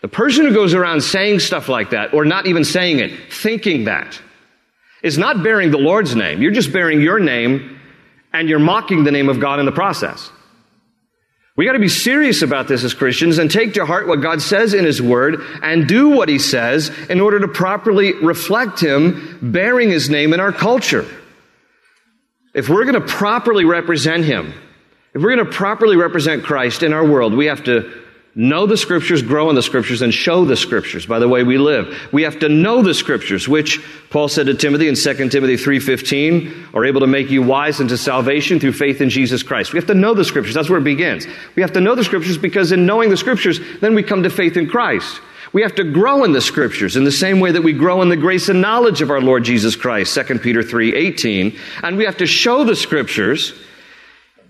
The 0.00 0.08
person 0.08 0.46
who 0.46 0.54
goes 0.54 0.72
around 0.72 1.02
saying 1.02 1.40
stuff 1.40 1.68
like 1.68 1.90
that, 1.90 2.14
or 2.14 2.24
not 2.24 2.46
even 2.46 2.64
saying 2.64 3.00
it, 3.00 3.32
thinking 3.32 3.84
that, 3.84 4.20
is 5.02 5.18
not 5.18 5.42
bearing 5.42 5.70
the 5.70 5.78
Lord's 5.78 6.14
name. 6.14 6.40
You're 6.40 6.52
just 6.52 6.72
bearing 6.72 7.02
your 7.02 7.18
name, 7.18 7.78
and 8.32 8.48
you're 8.48 8.58
mocking 8.58 9.04
the 9.04 9.10
name 9.10 9.28
of 9.28 9.40
God 9.40 9.58
in 9.58 9.66
the 9.66 9.72
process. 9.72 10.30
We 11.56 11.64
got 11.64 11.72
to 11.72 11.78
be 11.78 11.88
serious 11.88 12.42
about 12.42 12.68
this 12.68 12.84
as 12.84 12.92
Christians 12.92 13.38
and 13.38 13.50
take 13.50 13.74
to 13.74 13.86
heart 13.86 14.06
what 14.06 14.20
God 14.20 14.42
says 14.42 14.74
in 14.74 14.84
His 14.84 15.00
Word 15.00 15.40
and 15.62 15.88
do 15.88 16.10
what 16.10 16.28
He 16.28 16.38
says 16.38 16.90
in 17.08 17.18
order 17.18 17.40
to 17.40 17.48
properly 17.48 18.12
reflect 18.12 18.78
Him, 18.80 19.38
bearing 19.40 19.88
His 19.88 20.10
name 20.10 20.34
in 20.34 20.40
our 20.40 20.52
culture. 20.52 21.06
If 22.52 22.68
we're 22.68 22.84
going 22.84 23.00
to 23.00 23.06
properly 23.06 23.64
represent 23.64 24.24
Him, 24.24 24.52
if 25.14 25.22
we're 25.22 25.34
going 25.34 25.46
to 25.46 25.52
properly 25.52 25.96
represent 25.96 26.44
Christ 26.44 26.82
in 26.82 26.92
our 26.92 27.06
world, 27.06 27.32
we 27.32 27.46
have 27.46 27.64
to 27.64 28.05
know 28.36 28.66
the 28.66 28.76
scriptures, 28.76 29.22
grow 29.22 29.48
in 29.48 29.56
the 29.56 29.62
scriptures, 29.62 30.02
and 30.02 30.12
show 30.12 30.44
the 30.44 30.56
scriptures 30.56 31.06
by 31.06 31.18
the 31.18 31.26
way 31.26 31.42
we 31.42 31.56
live. 31.56 32.08
We 32.12 32.22
have 32.24 32.38
to 32.40 32.50
know 32.50 32.82
the 32.82 32.92
scriptures, 32.92 33.48
which 33.48 33.80
Paul 34.10 34.28
said 34.28 34.46
to 34.46 34.54
Timothy 34.54 34.88
in 34.88 34.94
2 34.94 35.30
Timothy 35.30 35.56
3.15, 35.56 36.74
are 36.74 36.84
able 36.84 37.00
to 37.00 37.06
make 37.06 37.30
you 37.30 37.42
wise 37.42 37.80
unto 37.80 37.96
salvation 37.96 38.60
through 38.60 38.74
faith 38.74 39.00
in 39.00 39.08
Jesus 39.08 39.42
Christ. 39.42 39.72
We 39.72 39.78
have 39.78 39.86
to 39.86 39.94
know 39.94 40.12
the 40.12 40.24
scriptures. 40.24 40.54
That's 40.54 40.68
where 40.68 40.78
it 40.78 40.84
begins. 40.84 41.26
We 41.56 41.62
have 41.62 41.72
to 41.72 41.80
know 41.80 41.94
the 41.94 42.04
scriptures 42.04 42.36
because 42.36 42.72
in 42.72 42.84
knowing 42.84 43.08
the 43.08 43.16
scriptures, 43.16 43.58
then 43.80 43.94
we 43.94 44.02
come 44.02 44.22
to 44.22 44.30
faith 44.30 44.58
in 44.58 44.68
Christ. 44.68 45.20
We 45.54 45.62
have 45.62 45.76
to 45.76 45.84
grow 45.84 46.24
in 46.24 46.32
the 46.32 46.42
scriptures 46.42 46.96
in 46.96 47.04
the 47.04 47.12
same 47.12 47.40
way 47.40 47.52
that 47.52 47.62
we 47.62 47.72
grow 47.72 48.02
in 48.02 48.10
the 48.10 48.16
grace 48.16 48.50
and 48.50 48.60
knowledge 48.60 49.00
of 49.00 49.10
our 49.10 49.22
Lord 49.22 49.44
Jesus 49.44 49.76
Christ, 49.76 50.14
2 50.14 50.40
Peter 50.40 50.60
3.18. 50.60 51.58
And 51.82 51.96
we 51.96 52.04
have 52.04 52.18
to 52.18 52.26
show 52.26 52.64
the 52.64 52.76
scriptures 52.76 53.54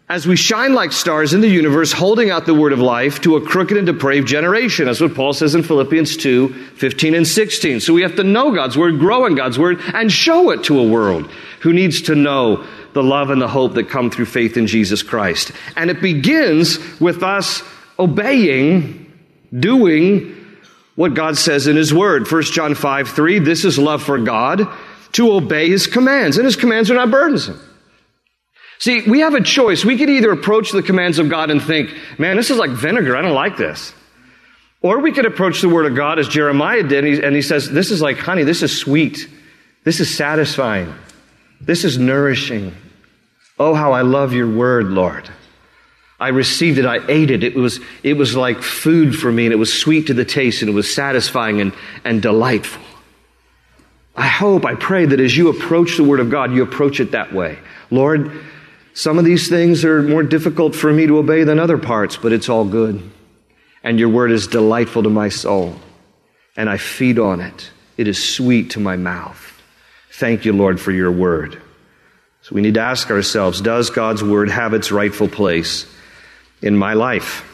as 0.08 0.24
we 0.26 0.36
shine 0.36 0.72
like 0.72 0.92
stars 0.92 1.34
in 1.34 1.40
the 1.40 1.48
universe, 1.48 1.90
holding 1.92 2.30
out 2.30 2.46
the 2.46 2.54
word 2.54 2.72
of 2.72 2.78
life 2.78 3.20
to 3.22 3.34
a 3.34 3.40
crooked 3.40 3.76
and 3.76 3.86
depraved 3.86 4.28
generation. 4.28 4.86
That's 4.86 5.00
what 5.00 5.16
Paul 5.16 5.32
says 5.32 5.56
in 5.56 5.64
Philippians 5.64 6.16
2, 6.16 6.48
15 6.48 7.14
and 7.14 7.26
16. 7.26 7.80
So 7.80 7.92
we 7.92 8.02
have 8.02 8.14
to 8.16 8.22
know 8.22 8.54
God's 8.54 8.78
word, 8.78 9.00
grow 9.00 9.26
in 9.26 9.34
God's 9.34 9.58
word, 9.58 9.80
and 9.94 10.10
show 10.10 10.50
it 10.50 10.62
to 10.64 10.78
a 10.78 10.88
world 10.88 11.28
who 11.60 11.72
needs 11.72 12.02
to 12.02 12.14
know 12.14 12.64
the 12.92 13.02
love 13.02 13.30
and 13.30 13.42
the 13.42 13.48
hope 13.48 13.74
that 13.74 13.90
come 13.90 14.10
through 14.10 14.26
faith 14.26 14.56
in 14.56 14.68
Jesus 14.68 15.02
Christ. 15.02 15.50
And 15.76 15.90
it 15.90 16.00
begins 16.00 16.78
with 17.00 17.24
us 17.24 17.62
obeying, 17.98 19.12
doing 19.58 20.34
what 20.94 21.14
God 21.14 21.36
says 21.36 21.66
in 21.66 21.76
His 21.76 21.92
Word. 21.92 22.30
1 22.30 22.42
John 22.44 22.76
5, 22.76 23.08
3, 23.08 23.40
this 23.40 23.64
is 23.64 23.76
love 23.76 24.04
for 24.04 24.18
God, 24.18 24.68
to 25.12 25.32
obey 25.32 25.68
His 25.68 25.88
commands. 25.88 26.36
And 26.36 26.46
His 26.46 26.56
commands 26.56 26.92
are 26.92 26.94
not 26.94 27.10
burdensome. 27.10 27.60
See, 28.78 29.02
we 29.02 29.20
have 29.20 29.34
a 29.34 29.42
choice. 29.42 29.84
We 29.84 29.96
could 29.96 30.10
either 30.10 30.30
approach 30.30 30.72
the 30.72 30.82
commands 30.82 31.18
of 31.18 31.28
God 31.28 31.50
and 31.50 31.62
think, 31.62 31.94
man, 32.18 32.36
this 32.36 32.50
is 32.50 32.58
like 32.58 32.70
vinegar. 32.70 33.16
I 33.16 33.22
don't 33.22 33.34
like 33.34 33.56
this. 33.56 33.94
Or 34.82 35.00
we 35.00 35.12
could 35.12 35.26
approach 35.26 35.62
the 35.62 35.68
Word 35.68 35.86
of 35.86 35.96
God 35.96 36.18
as 36.18 36.28
Jeremiah 36.28 36.82
did, 36.82 37.04
and 37.04 37.14
he, 37.14 37.22
and 37.22 37.34
he 37.34 37.42
says, 37.42 37.70
this 37.70 37.90
is 37.90 38.02
like 38.02 38.18
honey. 38.18 38.44
This 38.44 38.62
is 38.62 38.78
sweet. 38.78 39.28
This 39.84 40.00
is 40.00 40.14
satisfying. 40.14 40.94
This 41.60 41.84
is 41.84 41.96
nourishing. 41.96 42.74
Oh, 43.58 43.74
how 43.74 43.92
I 43.92 44.02
love 44.02 44.34
your 44.34 44.54
Word, 44.54 44.86
Lord. 44.86 45.28
I 46.20 46.28
received 46.28 46.78
it. 46.78 46.86
I 46.86 46.98
ate 47.08 47.30
it. 47.30 47.42
It 47.42 47.56
was, 47.56 47.80
it 48.02 48.14
was 48.14 48.36
like 48.36 48.62
food 48.62 49.16
for 49.16 49.32
me, 49.32 49.46
and 49.46 49.52
it 49.52 49.56
was 49.56 49.72
sweet 49.72 50.08
to 50.08 50.14
the 50.14 50.24
taste, 50.24 50.62
and 50.62 50.68
it 50.68 50.74
was 50.74 50.94
satisfying 50.94 51.60
and, 51.60 51.72
and 52.04 52.20
delightful. 52.20 52.82
I 54.14 54.28
hope, 54.28 54.64
I 54.64 54.74
pray 54.74 55.06
that 55.06 55.20
as 55.20 55.36
you 55.36 55.48
approach 55.48 55.96
the 55.96 56.04
Word 56.04 56.20
of 56.20 56.30
God, 56.30 56.52
you 56.52 56.62
approach 56.62 57.00
it 57.00 57.12
that 57.12 57.32
way. 57.32 57.58
Lord, 57.90 58.30
some 58.96 59.18
of 59.18 59.26
these 59.26 59.50
things 59.50 59.84
are 59.84 60.02
more 60.02 60.22
difficult 60.22 60.74
for 60.74 60.90
me 60.90 61.06
to 61.06 61.18
obey 61.18 61.44
than 61.44 61.58
other 61.58 61.76
parts, 61.76 62.16
but 62.16 62.32
it's 62.32 62.48
all 62.48 62.64
good. 62.64 63.02
And 63.84 63.98
your 63.98 64.08
word 64.08 64.30
is 64.32 64.46
delightful 64.46 65.02
to 65.02 65.10
my 65.10 65.28
soul, 65.28 65.76
and 66.56 66.70
I 66.70 66.78
feed 66.78 67.18
on 67.18 67.42
it. 67.42 67.70
It 67.98 68.08
is 68.08 68.34
sweet 68.34 68.70
to 68.70 68.80
my 68.80 68.96
mouth. 68.96 69.52
Thank 70.12 70.46
you, 70.46 70.54
Lord, 70.54 70.80
for 70.80 70.92
your 70.92 71.12
word. 71.12 71.60
So 72.40 72.54
we 72.54 72.62
need 72.62 72.72
to 72.74 72.80
ask 72.80 73.10
ourselves 73.10 73.60
Does 73.60 73.90
God's 73.90 74.24
word 74.24 74.48
have 74.48 74.72
its 74.72 74.90
rightful 74.90 75.28
place 75.28 75.86
in 76.62 76.74
my 76.74 76.94
life? 76.94 77.44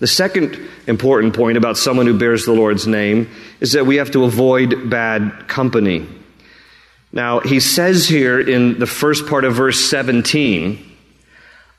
The 0.00 0.08
second 0.08 0.58
important 0.88 1.36
point 1.36 1.56
about 1.56 1.78
someone 1.78 2.06
who 2.06 2.18
bears 2.18 2.46
the 2.46 2.52
Lord's 2.52 2.88
name 2.88 3.30
is 3.60 3.74
that 3.74 3.86
we 3.86 3.96
have 3.96 4.10
to 4.10 4.24
avoid 4.24 4.90
bad 4.90 5.46
company. 5.46 6.04
Now, 7.12 7.40
he 7.40 7.60
says 7.60 8.08
here 8.08 8.40
in 8.40 8.78
the 8.78 8.86
first 8.86 9.26
part 9.26 9.44
of 9.44 9.54
verse 9.54 9.78
17, 9.90 10.92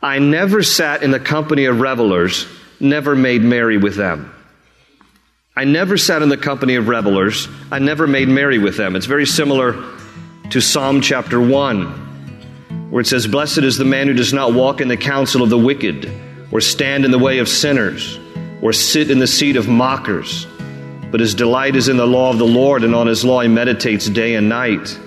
I 0.01 0.19
never 0.19 0.61
sat 0.61 1.01
in 1.01 1.11
the 1.11 1.19
company 1.19 1.65
of 1.65 1.79
revelers, 1.79 2.45
never 2.79 3.15
made 3.15 3.41
merry 3.41 3.77
with 3.77 3.95
them. 3.95 4.33
I 5.55 5.63
never 5.63 5.97
sat 5.97 6.21
in 6.21 6.29
the 6.29 6.37
company 6.37 6.75
of 6.75 6.87
revelers, 6.87 7.47
I 7.71 7.79
never 7.79 8.05
made 8.05 8.27
merry 8.27 8.59
with 8.59 8.77
them. 8.77 8.95
It's 8.95 9.05
very 9.05 9.25
similar 9.25 9.83
to 10.49 10.61
Psalm 10.61 11.01
chapter 11.01 11.41
1, 11.41 12.89
where 12.91 13.01
it 13.01 13.07
says, 13.07 13.25
Blessed 13.25 13.59
is 13.59 13.77
the 13.77 13.85
man 13.85 14.07
who 14.07 14.13
does 14.13 14.33
not 14.33 14.53
walk 14.53 14.81
in 14.81 14.87
the 14.87 14.97
counsel 14.97 15.41
of 15.41 15.49
the 15.49 15.57
wicked, 15.57 16.11
or 16.51 16.61
stand 16.61 17.05
in 17.05 17.11
the 17.11 17.19
way 17.19 17.39
of 17.39 17.47
sinners, 17.47 18.19
or 18.61 18.71
sit 18.73 19.09
in 19.09 19.17
the 19.19 19.27
seat 19.27 19.55
of 19.55 19.67
mockers. 19.67 20.45
But 21.11 21.19
his 21.19 21.33
delight 21.33 21.75
is 21.75 21.87
in 21.87 21.97
the 21.97 22.05
law 22.05 22.29
of 22.29 22.37
the 22.39 22.45
Lord, 22.45 22.83
and 22.83 22.93
on 22.93 23.07
his 23.07 23.23
law 23.23 23.41
he 23.41 23.47
meditates 23.47 24.09
day 24.09 24.35
and 24.35 24.49
night. 24.49 24.99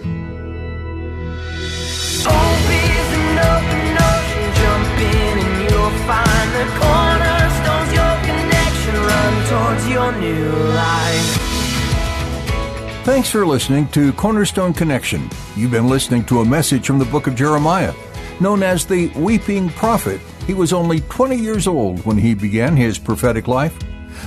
Thanks 13.04 13.30
for 13.30 13.46
listening 13.46 13.88
to 13.92 14.12
Cornerstone 14.12 14.74
Connection. 14.74 15.30
You've 15.56 15.70
been 15.70 15.88
listening 15.88 16.26
to 16.26 16.40
a 16.40 16.44
message 16.44 16.86
from 16.86 16.98
the 16.98 17.06
book 17.06 17.26
of 17.26 17.34
Jeremiah. 17.34 17.94
Known 18.38 18.62
as 18.62 18.84
the 18.84 19.08
Weeping 19.16 19.70
Prophet, 19.70 20.20
he 20.46 20.52
was 20.52 20.74
only 20.74 21.00
20 21.00 21.36
years 21.36 21.66
old 21.66 22.04
when 22.04 22.18
he 22.18 22.34
began 22.34 22.76
his 22.76 22.98
prophetic 22.98 23.48
life. 23.48 23.74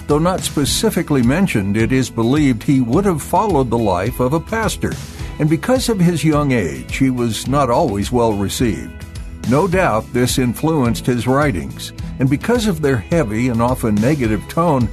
Though 0.08 0.17
not 0.17 0.39
specifically 0.39 1.21
mentioned, 1.21 1.77
it 1.77 1.91
is 1.91 2.10
believed 2.10 2.63
he 2.63 2.82
would 2.82 3.05
have 3.05 3.21
followed 3.21 3.69
the 3.69 3.77
life 3.77 4.19
of 4.19 4.34
a 4.34 4.39
pastor, 4.39 4.93
and 5.38 5.47
because 5.47 5.88
of 5.88 5.99
his 5.99 6.23
young 6.23 6.51
age, 6.51 6.97
he 6.97 7.12
was 7.12 7.47
not 7.47 7.69
always 7.69 8.12
well 8.12 8.34
received. 8.34 9.05
No 9.49 9.67
doubt 9.67 10.12
this 10.13 10.39
influenced 10.39 11.05
his 11.05 11.27
writings, 11.27 11.93
and 12.17 12.27
because 12.27 12.65
of 12.65 12.82
their 12.82 12.97
heavy 12.97 13.49
and 13.49 13.62
often 13.62 13.93
negative 13.93 14.47
tone, 14.49 14.89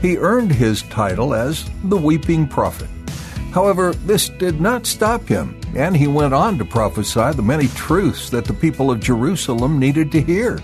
he 0.00 0.16
earned 0.16 0.52
his 0.52 0.82
title 0.84 1.34
as 1.34 1.68
the 1.84 1.96
Weeping 1.96 2.46
Prophet. 2.46 2.88
However, 3.52 3.94
this 3.94 4.28
did 4.28 4.60
not 4.60 4.86
stop 4.86 5.26
him, 5.26 5.58
and 5.74 5.96
he 5.96 6.06
went 6.06 6.34
on 6.34 6.58
to 6.58 6.64
prophesy 6.64 7.32
the 7.32 7.42
many 7.42 7.68
truths 7.68 8.30
that 8.30 8.44
the 8.44 8.52
people 8.52 8.90
of 8.90 9.00
Jerusalem 9.00 9.78
needed 9.78 10.12
to 10.12 10.20
hear. 10.20 10.60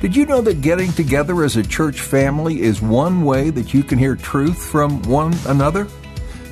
Did 0.00 0.14
you 0.14 0.26
know 0.26 0.40
that 0.42 0.60
getting 0.60 0.92
together 0.92 1.44
as 1.44 1.56
a 1.56 1.62
church 1.62 2.00
family 2.00 2.60
is 2.62 2.80
one 2.80 3.24
way 3.24 3.50
that 3.50 3.74
you 3.74 3.82
can 3.82 3.98
hear 3.98 4.16
truth 4.16 4.62
from 4.62 5.02
one 5.02 5.34
another? 5.46 5.86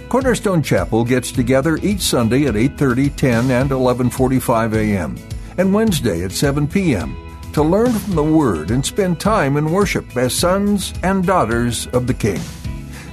Cornerstone 0.08 0.62
Chapel 0.62 1.04
gets 1.04 1.32
together 1.32 1.78
each 1.78 2.00
Sunday 2.00 2.46
at 2.46 2.54
8:30, 2.54 3.16
10, 3.16 3.50
and 3.50 3.70
11:45 3.70 4.74
a.m. 4.74 5.16
and 5.56 5.72
Wednesday 5.72 6.22
at 6.22 6.32
7 6.32 6.66
p.m. 6.66 7.16
to 7.52 7.62
learn 7.62 7.92
from 7.92 8.14
the 8.14 8.22
word 8.22 8.70
and 8.70 8.84
spend 8.84 9.18
time 9.20 9.56
in 9.56 9.70
worship 9.70 10.14
as 10.16 10.34
sons 10.34 10.92
and 11.02 11.26
daughters 11.26 11.86
of 11.88 12.06
the 12.06 12.14
King. 12.14 12.38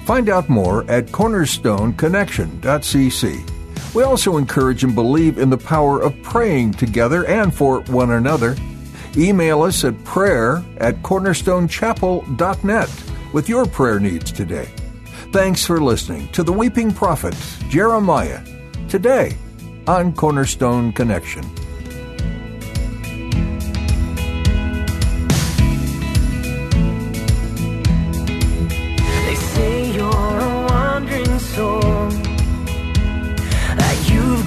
Find 0.05 0.29
out 0.29 0.49
more 0.49 0.89
at 0.89 1.07
cornerstoneconnection.cc. 1.07 3.93
We 3.93 4.03
also 4.03 4.37
encourage 4.37 4.83
and 4.83 4.95
believe 4.95 5.37
in 5.37 5.49
the 5.49 5.57
power 5.57 6.01
of 6.01 6.21
praying 6.21 6.73
together 6.73 7.25
and 7.25 7.53
for 7.53 7.81
one 7.81 8.11
another. 8.11 8.55
Email 9.17 9.63
us 9.63 9.83
at 9.83 10.01
prayer 10.03 10.63
at 10.77 11.01
cornerstonechapel.net 11.01 13.03
with 13.33 13.49
your 13.49 13.65
prayer 13.65 13.99
needs 13.99 14.31
today. 14.31 14.69
Thanks 15.31 15.65
for 15.65 15.81
listening 15.81 16.27
to 16.29 16.43
the 16.43 16.53
Weeping 16.53 16.91
Prophet, 16.91 17.35
Jeremiah, 17.69 18.43
today 18.87 19.35
on 19.87 20.13
Cornerstone 20.13 20.93
Connection. 20.93 21.58